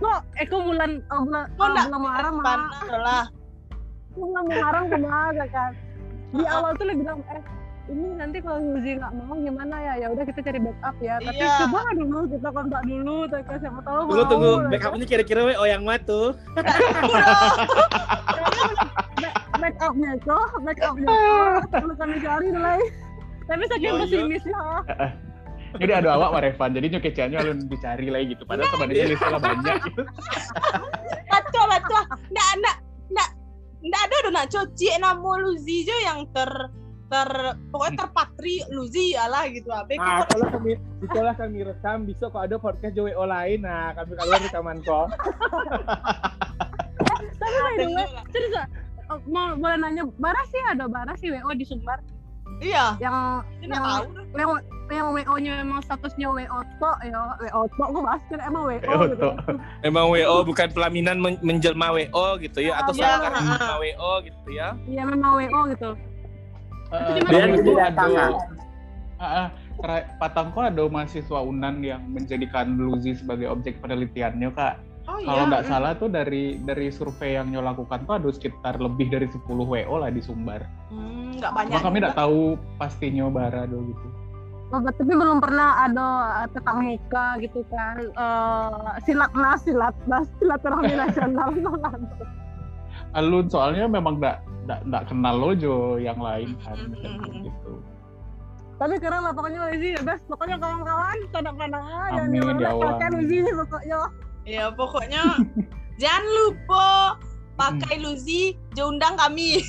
[0.00, 3.28] kok Eko bulan oh, bulan oh, bulan Muharram lah.
[4.16, 5.72] Bulan Muharram ke mana kan?
[6.32, 10.06] Di awal tuh lagi bilang eh ini nanti kalau Nuzi nggak mau gimana ya?
[10.06, 11.18] Ya udah kita cari backup ya.
[11.18, 11.66] Tapi iya.
[11.66, 15.66] coba dulu kita kontak dulu tapi siapa tahu tunggu mau, tunggu backupnya kira-kira we oh
[15.66, 16.36] yang mana tuh?
[19.62, 21.14] Backupnya kok backupnya
[21.70, 22.82] perlu kami cari mulai
[23.46, 24.58] tapi saking pesimisnya.
[25.72, 28.42] Jadi ada awak Marevan jadi nyokeciannya lu dicari lagi gitu.
[28.42, 29.76] Padahal sebenarnya listnya banyak.
[29.86, 30.02] Gitu
[31.32, 32.76] kacau lah tuh ndak ndak
[33.12, 33.28] ndak
[33.82, 36.50] ndak ada do nak coci nama Luzi jo yang ter
[37.12, 37.28] ter
[37.68, 42.56] pokoknya terpatri Luzi lah gitu abe Nah, kalau kami setelah kami rekam bisa kok ada
[42.56, 45.06] podcast JWO lain nah kami keluar rekaman kok.
[47.02, 48.54] Tapi by the way, serius
[49.12, 52.00] oh, mau boleh nanya, Bara sih ada Bara sih WO di Sumbar
[52.62, 54.06] iya yang yang tahu
[54.38, 54.50] yang
[54.92, 58.76] yang WO-nya emang statusnya WO to ya WO to gue bahas kan emang WO
[59.08, 59.24] gitu.
[59.24, 59.30] Oto.
[59.80, 63.40] Emang WO bukan pelaminan men- menjelma WO gitu ya atau Iya, samaran ah.
[63.40, 64.68] menjelma WO gitu ya.
[64.84, 65.90] Iya memang WO gitu.
[66.92, 67.72] Eh, di mana dan itu?
[67.80, 69.48] ada
[70.20, 74.76] Patangko ada mahasiswa Unan yang menjadikan Luzi sebagai objek penelitiannya kak.
[75.08, 78.78] oh Kalau iya nggak salah tuh dari dari survei yang nyo lakukan tuh ada sekitar
[78.78, 80.62] lebih dari 10 WO lah di Sumbar.
[80.92, 82.40] Hmm, nggak banyak Cuma kami nggak tahu
[82.78, 84.06] pastinya bara do gitu.
[84.72, 86.08] Oh, tapi belum pernah ada
[86.44, 87.96] eh, tetap muka gitu kan.
[88.04, 91.50] Eh silat nas, silat nas, silaturahmi nasional.
[93.16, 94.51] Alun soalnya memang nggak
[94.86, 97.44] nggak kenal lojo yang lain kan Mm-mm.
[97.46, 97.72] gitu.
[98.80, 102.98] tapi keren lah pokoknya Lizzy best pokoknya kawan-kawan tanda pandangan dan Amin, ya Allah.
[103.54, 104.00] pokoknya
[104.42, 105.22] ya pokoknya
[106.02, 106.88] jangan lupa
[107.54, 109.60] pakai Luzi undang kami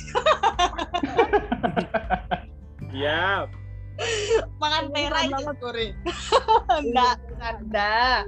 [2.94, 3.46] Iya.
[4.58, 5.94] makan merah itu kore
[6.82, 8.26] nggak ada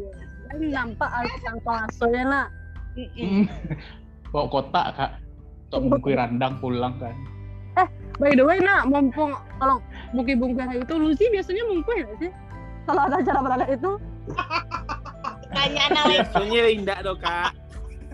[0.54, 2.48] nampak alus kantong asonya nak
[2.96, 3.44] Hmm.
[4.32, 5.10] Bawa kotak kak,
[5.68, 7.16] untuk mengkui randang pulang kan.
[8.16, 9.76] by the way nak mumpung kalau
[10.16, 12.32] bungkui kayak itu Lucy biasanya mungkui nggak sih
[12.88, 13.90] kalau ada acara berada itu
[15.56, 17.50] tanya anak Biasanya indah dong kak.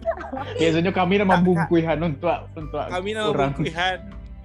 [0.60, 2.28] Biasanya kami nama bungkuihan untuk
[2.58, 4.02] untuk Kami nama ada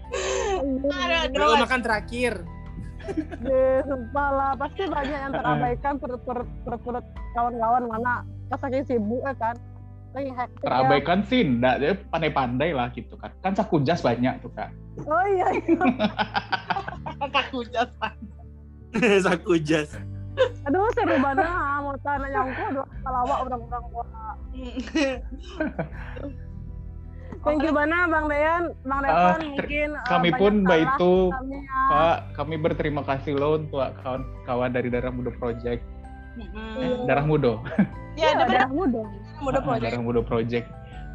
[0.07, 1.27] Iya.
[1.35, 2.33] Kalau makan terakhir.
[3.39, 7.05] Deh, sumpah lah pasti banyak yang terabaikan perut perut perut perut
[7.35, 9.55] kawan-kawan mana pas lagi sibuk ya kan
[10.19, 10.43] ya.
[10.61, 13.29] Terabaikan sih, enggak, dia pandai-pandai lah gitu kan.
[13.41, 14.69] Kan sakujas banyak tuh kak.
[14.97, 15.77] oh iya iya.
[17.37, 18.07] aku jasa
[19.25, 19.93] Saku jas.
[20.69, 24.37] aduh seru banget ah, mau tanya nyangku aduh kalawak orang-orang wah
[27.45, 30.89] Thank you banget Bang Dean, Bang Ah, Devan ter- mungkin uh, kami banyak pun baik
[30.97, 31.81] itu kami, ya.
[31.87, 35.79] Pak, kami berterima kasih loh untuk kawan-kawan dari Darah Muda Project.
[36.37, 36.97] Eh, Iya.
[37.05, 37.53] Darah Muda.
[37.57, 37.85] ya ada
[38.15, 39.01] Iya, benar darah muda.
[39.37, 40.67] muda Ah, project Darah Muda Project.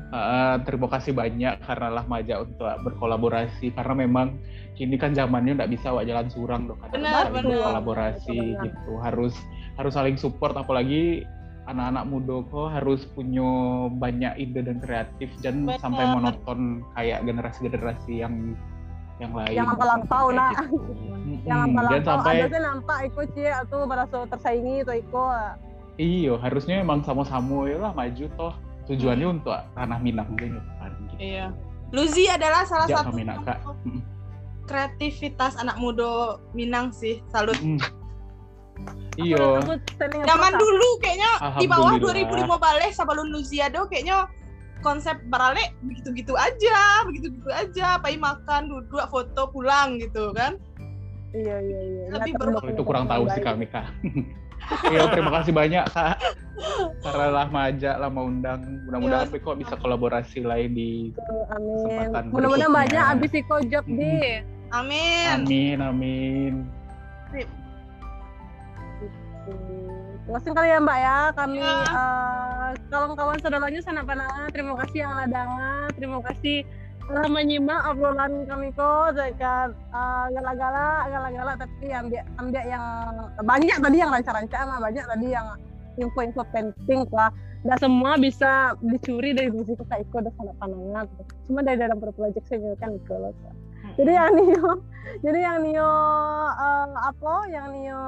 [0.09, 4.37] Ah, terima kasih banyak karena lah Maja untuk berkolaborasi karena memang
[4.73, 7.57] kini kan zamannya nggak bisa wak jalan surang dong kan Benar, Harus saling benar.
[7.57, 8.62] berkolaborasi Benar.
[8.62, 9.35] gitu harus
[9.73, 11.25] harus saling support apalagi
[11.64, 13.49] anak-anak muda kok harus punya
[13.91, 15.81] banyak ide dan kreatif dan Benar.
[15.81, 16.61] sampai monoton
[16.93, 18.53] kayak generasi-generasi yang
[19.23, 20.53] yang lain Yang lampau, nak.
[20.61, 20.77] gitu.
[21.49, 25.53] Yang apa dan lampau sampai ada tuh nampak ikut sih atau merasa tersaingi atau ikut.
[25.95, 28.53] iyo harusnya emang sama-sama ya lah maju toh
[28.85, 31.14] tujuannya untuk tanah Minang gitu kan gitu.
[31.18, 31.47] iya
[31.91, 33.59] Luzi adalah salah Ya, satu nak, Kak.
[34.64, 37.79] kreativitas anak muda Minang sih salut Mm.
[39.14, 39.61] Iyo.
[40.25, 42.49] Zaman dulu kayaknya di bawah Alhamdulillah.
[42.49, 44.25] 2005 balik sebelum Luziado kayaknya
[44.83, 50.59] konsep barale begitu-gitu aja begitu-gitu aja pai makan duduk foto pulang gitu kan.
[51.33, 52.03] Iya iya iya.
[52.11, 53.87] Lebih Nggak ber- Kalau itu kurang tahu sih kami kak.
[54.62, 56.22] Iya terima kasih banyak kak.
[57.03, 58.62] Karena lah maja lah mau undang.
[58.87, 59.43] Mudah-mudahan Iya.
[59.43, 61.11] kok bisa kolaborasi lain di.
[61.51, 61.74] Amin.
[61.76, 63.03] Kesempatan Mudah-mudahan berikutnya.
[63.03, 64.39] banyak abis ikut job di.
[64.70, 66.55] amin Amin amin.
[70.23, 71.18] Terima kali ya Mbak ya.
[71.35, 71.75] Kami Ya.
[71.83, 74.49] eh, kawan-kawan saudaranya sana pandangan.
[74.55, 75.87] Terima kasih yang ladangan.
[75.99, 76.57] Terima kasih
[77.03, 79.18] telah menyimak obrolan kami kok.
[79.18, 82.85] Kan eh, gala-gala, gala-gala tapi ambil ambil yang
[83.43, 85.47] banyak tadi yang ranca-ranca mah banyak tadi yang
[85.99, 87.35] info-info penting lah.
[87.62, 91.05] Nggak semua bisa dicuri dari musik kita ikut dan sana pandangan.
[91.51, 93.35] Cuma dari dalam project saya kan ikut loh.
[93.93, 94.81] Jadi yang Nio,
[95.20, 95.91] jadi yang Nio
[96.55, 97.35] eh, apa?
[97.51, 98.03] Yang Nio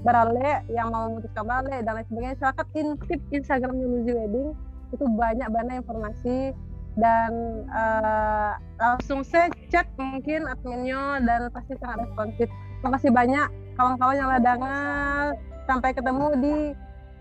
[0.00, 4.50] berale, yang mau memutuskan berale dan lain sebagainya, silakan intip Instagramnya Luzi Wedding
[4.90, 6.50] itu banyak banget informasi
[6.98, 7.30] dan
[7.70, 12.48] eh, langsung saya chat mungkin adminnya dan pasti sangat responsif.
[12.50, 13.46] Terima kasih banyak
[13.78, 15.36] kawan-kawan yang ladangan.
[15.68, 16.54] Sampai ketemu di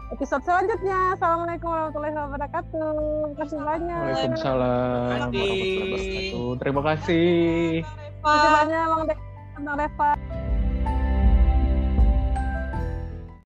[0.09, 1.13] episode selanjutnya.
[1.13, 2.93] Assalamualaikum warahmatullahi wabarakatuh.
[3.29, 4.01] Terima kasih banyak.
[4.01, 4.65] Waalaikumsalam
[5.05, 6.57] warahmatullahi wabarakatuh.
[6.57, 7.85] Terima kasih.
[7.85, 9.19] Terima kasih banyak Bang Dek,
[9.61, 10.28] Bang Reva.